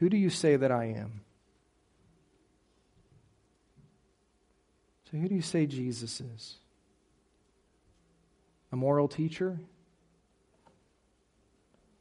Who 0.00 0.08
do 0.08 0.16
you 0.16 0.30
say 0.30 0.56
that 0.56 0.72
I 0.72 0.86
am? 0.86 1.20
So, 5.10 5.18
who 5.18 5.28
do 5.28 5.34
you 5.34 5.42
say 5.42 5.66
Jesus 5.66 6.20
is? 6.20 6.56
A 8.72 8.76
moral 8.76 9.08
teacher? 9.08 9.58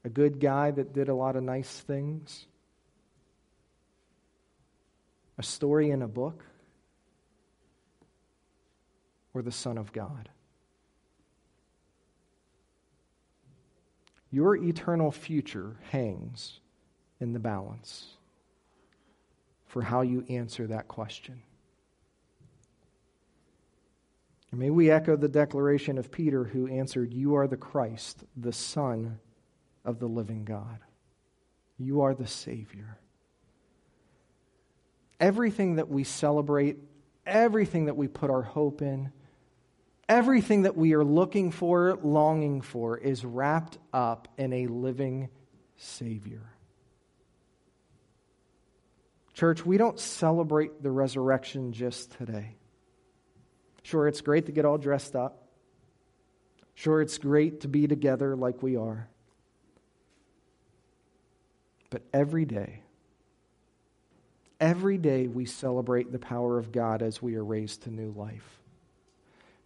A 0.03 0.09
good 0.09 0.39
guy 0.39 0.71
that 0.71 0.93
did 0.93 1.09
a 1.09 1.13
lot 1.13 1.35
of 1.35 1.43
nice 1.43 1.79
things? 1.81 2.45
a 5.39 5.43
story 5.43 5.89
in 5.89 6.01
a 6.01 6.07
book, 6.07 6.43
or 9.33 9.41
the 9.41 9.53
Son 9.53 9.77
of 9.77 9.93
God? 9.93 10.27
Your 14.31 14.57
eternal 14.57 15.11
future 15.11 15.77
hangs 15.91 16.59
in 17.19 17.33
the 17.33 17.39
balance 17.39 18.05
for 19.65 19.81
how 19.81 20.01
you 20.01 20.25
answer 20.29 20.67
that 20.67 20.87
question. 20.87 21.41
And 24.51 24.59
may 24.59 24.69
we 24.69 24.89
echo 24.89 25.15
the 25.15 25.27
declaration 25.27 25.97
of 25.97 26.11
Peter, 26.11 26.43
who 26.43 26.67
answered, 26.67 27.13
You 27.13 27.35
are 27.35 27.47
the 27.47 27.57
Christ, 27.57 28.23
the 28.35 28.53
Son 28.53 29.19
of 29.85 29.99
the 29.99 30.07
living 30.07 30.43
God. 30.43 30.79
You 31.77 32.01
are 32.01 32.15
the 32.15 32.27
Savior 32.27 32.97
everything 35.19 35.75
that 35.75 35.89
we 35.89 36.03
celebrate, 36.03 36.77
everything 37.25 37.85
that 37.85 37.95
we 37.95 38.07
put 38.07 38.29
our 38.29 38.41
hope 38.41 38.81
in, 38.81 39.11
everything 40.07 40.63
that 40.63 40.75
we 40.75 40.93
are 40.93 41.03
looking 41.03 41.51
for, 41.51 41.99
longing 42.01 42.61
for, 42.61 42.97
is 42.97 43.25
wrapped 43.25 43.77
up 43.93 44.27
in 44.37 44.53
a 44.53 44.67
living 44.67 45.29
Savior. 45.77 46.53
Church, 49.39 49.65
we 49.65 49.77
don't 49.77 49.97
celebrate 49.97 50.83
the 50.83 50.91
resurrection 50.91 51.71
just 51.71 52.11
today. 52.17 52.57
Sure, 53.83 54.05
it's 54.05 54.19
great 54.19 54.47
to 54.47 54.51
get 54.51 54.65
all 54.65 54.77
dressed 54.77 55.15
up. 55.15 55.47
Sure, 56.75 57.01
it's 57.01 57.17
great 57.17 57.61
to 57.61 57.69
be 57.69 57.87
together 57.87 58.35
like 58.35 58.61
we 58.61 58.75
are. 58.75 59.07
But 61.89 62.01
every 62.13 62.43
day, 62.43 62.81
Every 64.59 64.97
day 64.97 65.27
we 65.27 65.45
celebrate 65.45 66.11
the 66.11 66.19
power 66.19 66.57
of 66.57 66.73
God 66.73 67.01
as 67.01 67.21
we 67.21 67.35
are 67.35 67.43
raised 67.43 67.83
to 67.83 67.89
new 67.89 68.11
life. 68.11 68.58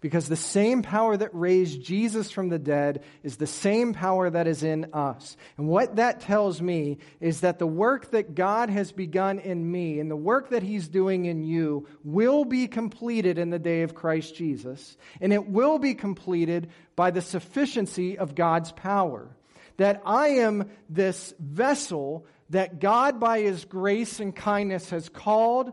Because 0.03 0.27
the 0.27 0.35
same 0.35 0.81
power 0.81 1.15
that 1.15 1.33
raised 1.33 1.81
Jesus 1.81 2.29
from 2.29 2.49
the 2.49 2.59
dead 2.59 3.05
is 3.23 3.37
the 3.37 3.47
same 3.47 3.93
power 3.93 4.29
that 4.29 4.47
is 4.47 4.61
in 4.61 4.89
us. 4.91 5.37
And 5.57 5.65
what 5.65 5.95
that 5.95 6.19
tells 6.19 6.61
me 6.61 6.97
is 7.21 7.39
that 7.39 7.57
the 7.57 7.65
work 7.65 8.11
that 8.11 8.35
God 8.35 8.69
has 8.69 8.91
begun 8.91 9.39
in 9.39 9.71
me 9.71 10.01
and 10.01 10.11
the 10.11 10.17
work 10.17 10.49
that 10.49 10.61
He's 10.61 10.89
doing 10.89 11.23
in 11.23 11.45
you 11.45 11.87
will 12.03 12.43
be 12.43 12.67
completed 12.67 13.37
in 13.37 13.49
the 13.49 13.59
day 13.59 13.83
of 13.83 13.95
Christ 13.95 14.35
Jesus. 14.35 14.97
And 15.21 15.31
it 15.31 15.47
will 15.47 15.79
be 15.79 15.93
completed 15.93 16.69
by 16.97 17.11
the 17.11 17.21
sufficiency 17.21 18.17
of 18.17 18.35
God's 18.35 18.73
power. 18.73 19.33
That 19.77 20.01
I 20.05 20.27
am 20.39 20.69
this 20.89 21.33
vessel 21.39 22.25
that 22.49 22.81
God, 22.81 23.21
by 23.21 23.39
His 23.39 23.63
grace 23.63 24.19
and 24.19 24.35
kindness, 24.35 24.89
has 24.89 25.07
called 25.07 25.71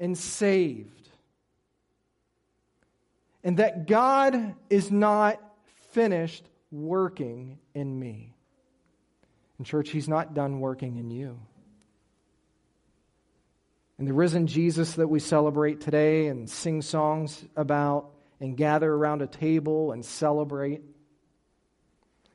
and 0.00 0.16
saved. 0.16 1.03
And 3.44 3.58
that 3.58 3.86
God 3.86 4.54
is 4.70 4.90
not 4.90 5.38
finished 5.92 6.44
working 6.72 7.58
in 7.74 7.96
me. 7.98 8.34
In 9.58 9.64
church, 9.64 9.90
He's 9.90 10.08
not 10.08 10.34
done 10.34 10.58
working 10.58 10.96
in 10.96 11.10
you. 11.10 11.38
And 13.98 14.08
the 14.08 14.12
risen 14.12 14.48
Jesus 14.48 14.94
that 14.94 15.06
we 15.06 15.20
celebrate 15.20 15.80
today 15.80 16.26
and 16.26 16.50
sing 16.50 16.82
songs 16.82 17.44
about 17.54 18.10
and 18.40 18.56
gather 18.56 18.92
around 18.92 19.22
a 19.22 19.26
table 19.28 19.92
and 19.92 20.04
celebrate 20.04 20.82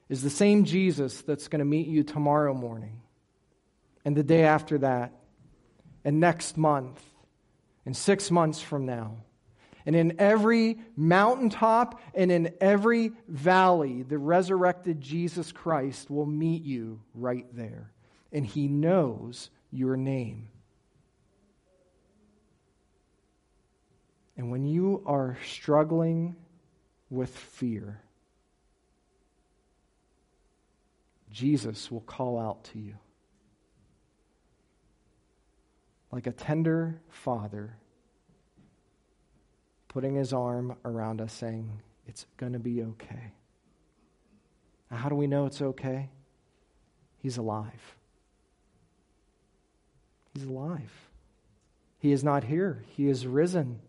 is 0.07 0.21
the 0.21 0.29
same 0.29 0.63
Jesus 0.63 1.21
that's 1.21 1.49
going 1.49 1.59
to 1.59 1.65
meet 1.65 1.87
you 1.87 2.03
tomorrow 2.03 2.53
morning 2.53 3.01
and 4.05 4.15
the 4.15 4.23
day 4.23 4.43
after 4.43 4.77
that, 4.79 5.13
and 6.05 6.19
next 6.19 6.57
month, 6.57 7.03
and 7.85 7.95
six 7.95 8.31
months 8.31 8.61
from 8.61 8.85
now. 8.85 9.17
And 9.85 9.95
in 9.95 10.19
every 10.19 10.77
mountaintop 10.95 11.99
and 12.13 12.31
in 12.31 12.53
every 12.61 13.11
valley, 13.27 14.03
the 14.03 14.17
resurrected 14.17 15.01
Jesus 15.01 15.51
Christ 15.51 16.09
will 16.09 16.25
meet 16.25 16.63
you 16.63 17.01
right 17.13 17.45
there. 17.53 17.91
And 18.31 18.45
he 18.45 18.67
knows 18.67 19.49
your 19.71 19.97
name. 19.97 20.49
And 24.37 24.51
when 24.51 24.65
you 24.65 25.03
are 25.05 25.37
struggling 25.45 26.35
with 27.09 27.35
fear, 27.35 28.01
Jesus 31.31 31.91
will 31.91 32.01
call 32.01 32.39
out 32.39 32.63
to 32.65 32.79
you. 32.79 32.95
like 36.11 36.27
a 36.27 36.31
tender 36.31 37.01
father 37.09 37.77
putting 39.99 40.15
his 40.15 40.31
arm 40.31 40.77
around 40.85 41.19
us, 41.19 41.33
saying, 41.33 41.69
It's 42.07 42.25
going 42.37 42.53
to 42.53 42.59
be 42.59 42.81
okay. 42.81 43.33
Now, 44.89 44.95
how 44.95 45.09
do 45.09 45.15
we 45.15 45.27
know 45.27 45.45
it's 45.45 45.61
okay? 45.61 46.07
He's 47.17 47.35
alive. 47.35 47.97
He's 50.33 50.45
alive. 50.45 50.89
He 51.97 52.13
is 52.13 52.23
not 52.23 52.45
here, 52.45 52.81
he 52.95 53.09
is 53.09 53.27
risen, 53.27 53.81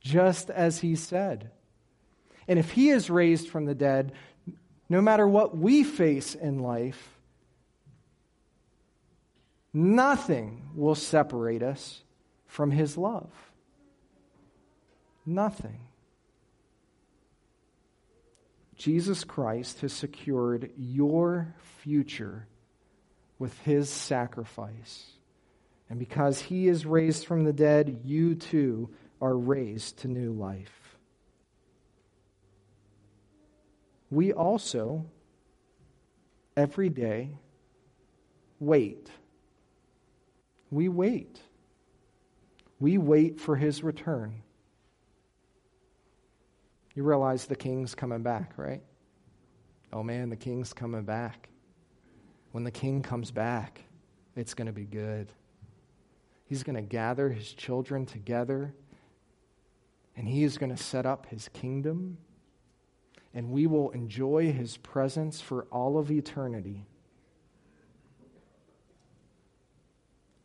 just 0.00 0.50
as 0.50 0.80
he 0.80 0.96
said. 0.96 1.52
And 2.48 2.58
if 2.58 2.72
he 2.72 2.88
is 2.88 3.08
raised 3.08 3.48
from 3.48 3.66
the 3.66 3.76
dead, 3.76 4.10
no 4.88 5.00
matter 5.00 5.28
what 5.28 5.56
we 5.56 5.84
face 5.84 6.34
in 6.34 6.58
life, 6.58 7.16
nothing 9.72 10.62
will 10.74 10.96
separate 10.96 11.62
us 11.62 12.02
from 12.48 12.72
his 12.72 12.98
love. 12.98 13.30
Nothing. 15.26 15.80
Jesus 18.76 19.24
Christ 19.24 19.80
has 19.80 19.92
secured 19.92 20.70
your 20.76 21.54
future 21.82 22.46
with 23.38 23.58
his 23.60 23.88
sacrifice. 23.88 25.04
And 25.88 25.98
because 25.98 26.40
he 26.40 26.68
is 26.68 26.86
raised 26.86 27.26
from 27.26 27.44
the 27.44 27.52
dead, 27.52 28.00
you 28.04 28.34
too 28.34 28.90
are 29.20 29.36
raised 29.36 29.98
to 29.98 30.08
new 30.08 30.32
life. 30.32 30.96
We 34.10 34.32
also, 34.32 35.06
every 36.56 36.88
day, 36.88 37.30
wait. 38.60 39.10
We 40.70 40.88
wait. 40.88 41.40
We 42.80 42.98
wait 42.98 43.40
for 43.40 43.56
his 43.56 43.82
return. 43.82 44.43
You 46.94 47.02
realize 47.02 47.46
the 47.46 47.56
king's 47.56 47.94
coming 47.94 48.22
back, 48.22 48.52
right? 48.56 48.82
Oh 49.92 50.02
man, 50.02 50.30
the 50.30 50.36
king's 50.36 50.72
coming 50.72 51.02
back. 51.02 51.48
When 52.52 52.62
the 52.62 52.70
king 52.70 53.02
comes 53.02 53.30
back, 53.30 53.82
it's 54.36 54.54
going 54.54 54.66
to 54.66 54.72
be 54.72 54.84
good. 54.84 55.32
He's 56.46 56.62
going 56.62 56.76
to 56.76 56.82
gather 56.82 57.30
his 57.30 57.52
children 57.52 58.06
together 58.06 58.74
and 60.16 60.28
he 60.28 60.44
is 60.44 60.58
going 60.58 60.74
to 60.74 60.80
set 60.80 61.06
up 61.06 61.26
his 61.26 61.48
kingdom 61.48 62.18
and 63.32 63.50
we 63.50 63.66
will 63.66 63.90
enjoy 63.90 64.52
his 64.52 64.76
presence 64.76 65.40
for 65.40 65.64
all 65.72 65.98
of 65.98 66.10
eternity. 66.10 66.86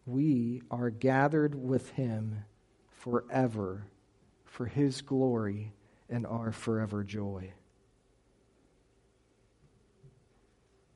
We 0.07 0.63
are 0.71 0.89
gathered 0.89 1.53
with 1.53 1.91
him 1.91 2.45
forever 2.89 3.85
for 4.43 4.65
his 4.65 5.01
glory 5.01 5.73
and 6.09 6.25
our 6.25 6.51
forever 6.51 7.03
joy. 7.03 7.53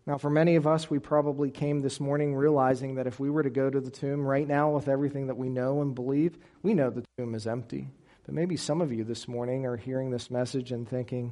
Now, 0.06 0.18
for 0.18 0.30
many 0.30 0.58
of 0.58 0.68
us, 0.68 0.90
we 0.90 1.00
probably 1.00 1.50
came 1.50 1.82
this 1.82 2.00
morning 2.00 2.36
realizing 2.36 2.96
that 2.96 3.08
if 3.08 3.22
we 3.22 3.30
were 3.30 3.44
to 3.44 3.50
go 3.50 3.70
to 3.70 3.80
the 3.80 3.90
tomb 3.90 4.26
right 4.26 4.48
now 4.48 4.70
with 4.72 4.90
everything 4.90 5.28
that 5.28 5.38
we 5.38 5.48
know 5.48 5.82
and 5.82 5.96
believe, 5.96 6.38
we 6.62 6.74
know 6.74 6.90
the 6.90 7.06
tomb 7.18 7.34
is 7.36 7.48
empty. 7.48 7.90
But 8.26 8.36
maybe 8.36 8.58
some 8.58 8.82
of 8.82 8.92
you 8.92 9.06
this 9.06 9.30
morning 9.30 9.66
are 9.66 9.78
hearing 9.78 10.12
this 10.12 10.30
message 10.30 10.74
and 10.74 10.88
thinking, 10.88 11.32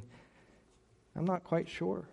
I'm 1.14 1.26
not 1.26 1.44
quite 1.44 1.68
sure. 1.68 2.08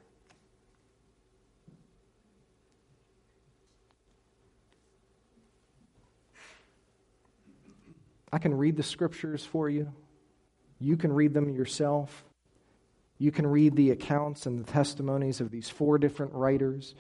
I 8.32 8.38
can 8.38 8.54
read 8.54 8.76
the 8.76 8.84
scriptures 8.84 9.46
for 9.46 9.70
you. 9.70 9.92
You 10.80 10.98
can 10.98 11.12
read 11.12 11.34
them 11.34 11.50
yourself. 11.50 12.24
You 13.18 13.32
can 13.32 13.46
read 13.46 13.76
the 13.76 13.92
accounts 13.92 14.46
and 14.46 14.60
the 14.60 14.72
testimonies 14.72 15.42
of 15.42 15.52
these 15.52 15.70
four 15.70 15.98
different 15.98 16.34
writers. 16.34 16.96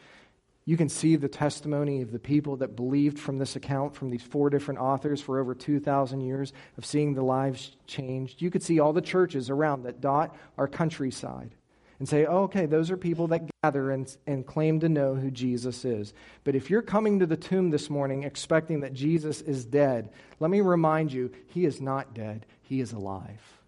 You 0.65 0.77
can 0.77 0.89
see 0.89 1.15
the 1.15 1.29
testimony 1.29 2.01
of 2.01 2.11
the 2.11 2.19
people 2.19 2.57
that 2.57 2.75
believed 2.75 3.17
from 3.17 3.39
this 3.39 3.55
account 3.55 3.95
from 3.95 4.11
these 4.11 4.21
four 4.21 4.49
different 4.49 4.79
authors 4.79 5.21
for 5.21 5.39
over 5.39 5.55
2,000 5.55 6.21
years 6.21 6.53
of 6.77 6.85
seeing 6.85 7.13
the 7.13 7.23
lives 7.23 7.75
changed. 7.87 8.41
You 8.41 8.51
could 8.51 8.61
see 8.61 8.79
all 8.79 8.93
the 8.93 9.01
churches 9.01 9.49
around 9.49 9.83
that 9.83 10.01
dot 10.01 10.35
our 10.57 10.67
countryside 10.67 11.55
and 11.99 12.07
say, 12.07 12.25
oh, 12.25 12.43
okay, 12.43 12.65
those 12.65 12.91
are 12.91 12.97
people 12.97 13.27
that 13.27 13.49
gather 13.63 13.91
and, 13.91 14.15
and 14.27 14.45
claim 14.45 14.79
to 14.81 14.89
know 14.89 15.15
who 15.15 15.31
Jesus 15.31 15.83
is. 15.85 16.13
But 16.43 16.55
if 16.55 16.69
you're 16.69 16.81
coming 16.81 17.19
to 17.19 17.25
the 17.25 17.35
tomb 17.35 17.71
this 17.71 17.89
morning 17.89 18.23
expecting 18.23 18.81
that 18.81 18.93
Jesus 18.93 19.41
is 19.41 19.65
dead, 19.65 20.09
let 20.39 20.51
me 20.51 20.61
remind 20.61 21.11
you, 21.11 21.31
he 21.47 21.65
is 21.65 21.81
not 21.81 22.13
dead, 22.13 22.45
he 22.61 22.79
is 22.79 22.93
alive. 22.93 23.58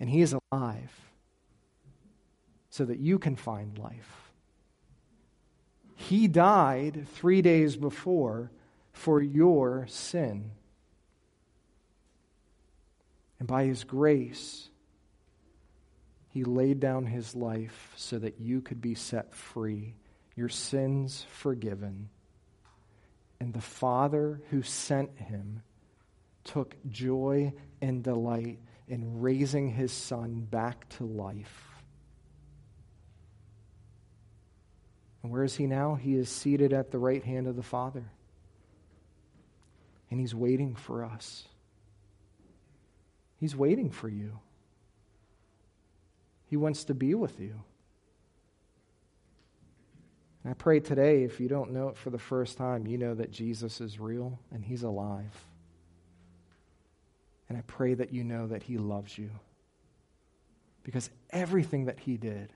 And 0.00 0.08
he 0.08 0.22
is 0.22 0.34
alive 0.50 0.90
so 2.70 2.84
that 2.86 2.98
you 2.98 3.18
can 3.18 3.36
find 3.36 3.76
life. 3.78 4.32
He 5.94 6.26
died 6.26 7.06
three 7.14 7.42
days 7.42 7.76
before 7.76 8.50
for 8.92 9.20
your 9.20 9.86
sin. 9.88 10.52
And 13.38 13.46
by 13.46 13.64
his 13.64 13.84
grace, 13.84 14.70
he 16.30 16.44
laid 16.44 16.80
down 16.80 17.06
his 17.06 17.34
life 17.34 17.92
so 17.96 18.18
that 18.18 18.40
you 18.40 18.62
could 18.62 18.80
be 18.80 18.94
set 18.94 19.34
free, 19.34 19.94
your 20.36 20.48
sins 20.48 21.26
forgiven. 21.30 22.08
And 23.40 23.52
the 23.52 23.60
Father 23.60 24.40
who 24.50 24.62
sent 24.62 25.18
him 25.18 25.62
took 26.44 26.76
joy 26.90 27.52
and 27.82 28.02
delight 28.02 28.60
in 28.90 29.20
raising 29.20 29.70
his 29.70 29.92
Son 29.92 30.40
back 30.40 30.88
to 30.90 31.04
life. 31.04 31.68
And 35.22 35.30
where 35.30 35.44
is 35.44 35.54
he 35.54 35.66
now? 35.66 35.94
He 35.94 36.16
is 36.16 36.28
seated 36.28 36.72
at 36.72 36.90
the 36.90 36.98
right 36.98 37.22
hand 37.22 37.46
of 37.46 37.54
the 37.54 37.62
Father. 37.62 38.04
And 40.10 40.18
he's 40.18 40.34
waiting 40.34 40.74
for 40.74 41.04
us. 41.04 41.46
He's 43.38 43.54
waiting 43.54 43.90
for 43.90 44.08
you. 44.08 44.40
He 46.46 46.56
wants 46.56 46.84
to 46.84 46.94
be 46.94 47.14
with 47.14 47.38
you. 47.38 47.54
And 50.42 50.50
I 50.50 50.54
pray 50.54 50.80
today, 50.80 51.22
if 51.22 51.38
you 51.38 51.48
don't 51.48 51.72
know 51.72 51.90
it 51.90 51.96
for 51.96 52.10
the 52.10 52.18
first 52.18 52.58
time, 52.58 52.88
you 52.88 52.98
know 52.98 53.14
that 53.14 53.30
Jesus 53.30 53.80
is 53.80 54.00
real 54.00 54.40
and 54.50 54.64
He's 54.64 54.82
alive. 54.82 55.46
And 57.50 57.58
I 57.58 57.62
pray 57.66 57.92
that 57.92 58.14
you 58.14 58.24
know 58.24 58.46
that 58.46 58.62
He 58.62 58.78
loves 58.78 59.18
you. 59.18 59.30
Because 60.82 61.10
everything 61.28 61.84
that 61.84 62.00
He 62.00 62.16
did 62.16 62.50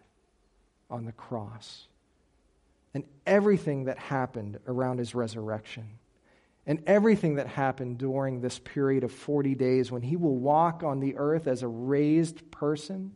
on 0.88 1.04
the 1.04 1.12
cross 1.12 1.86
and 2.94 3.04
everything 3.26 3.84
that 3.84 3.98
happened 3.98 4.58
around 4.66 4.98
His 4.98 5.14
resurrection 5.14 5.98
and 6.66 6.82
everything 6.86 7.34
that 7.34 7.48
happened 7.48 7.98
during 7.98 8.40
this 8.40 8.58
period 8.58 9.04
of 9.04 9.12
40 9.12 9.54
days 9.54 9.92
when 9.92 10.00
He 10.00 10.16
will 10.16 10.36
walk 10.36 10.82
on 10.82 11.00
the 11.00 11.16
earth 11.18 11.46
as 11.46 11.62
a 11.62 11.68
raised 11.68 12.50
person 12.50 13.12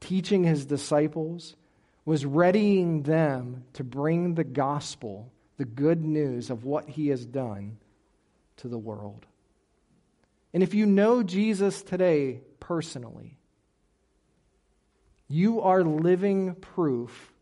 teaching 0.00 0.44
his 0.44 0.64
disciples, 0.64 1.54
was 2.04 2.26
readying 2.26 3.02
them 3.02 3.64
to 3.74 3.84
bring 3.84 4.34
the 4.34 4.44
gospel, 4.44 5.30
the 5.58 5.64
good 5.64 6.02
news 6.02 6.50
of 6.50 6.64
what 6.64 6.88
he 6.88 7.08
has 7.08 7.24
done 7.24 7.76
to 8.56 8.68
the 8.68 8.78
world. 8.78 9.26
And 10.52 10.62
if 10.62 10.74
you 10.74 10.86
know 10.86 11.22
Jesus 11.22 11.82
today 11.82 12.40
personally, 12.58 13.38
you 15.28 15.60
are 15.60 15.84
living 15.84 16.54
proof 16.56 17.32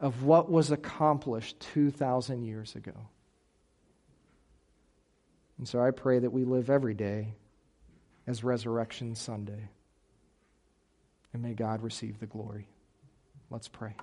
of 0.00 0.24
what 0.24 0.50
was 0.50 0.70
accomplished 0.70 1.60
2,000 1.74 2.42
years 2.42 2.74
ago. 2.74 2.94
And 5.58 5.68
so 5.68 5.80
I 5.80 5.90
pray 5.90 6.18
that 6.18 6.30
we 6.30 6.44
live 6.44 6.70
every 6.70 6.94
day 6.94 7.34
as 8.26 8.42
Resurrection 8.42 9.14
Sunday 9.14 9.68
and 11.32 11.42
may 11.42 11.54
God 11.54 11.82
receive 11.82 12.18
the 12.18 12.26
glory. 12.26 12.66
Let's 13.50 13.68
pray. 13.68 13.94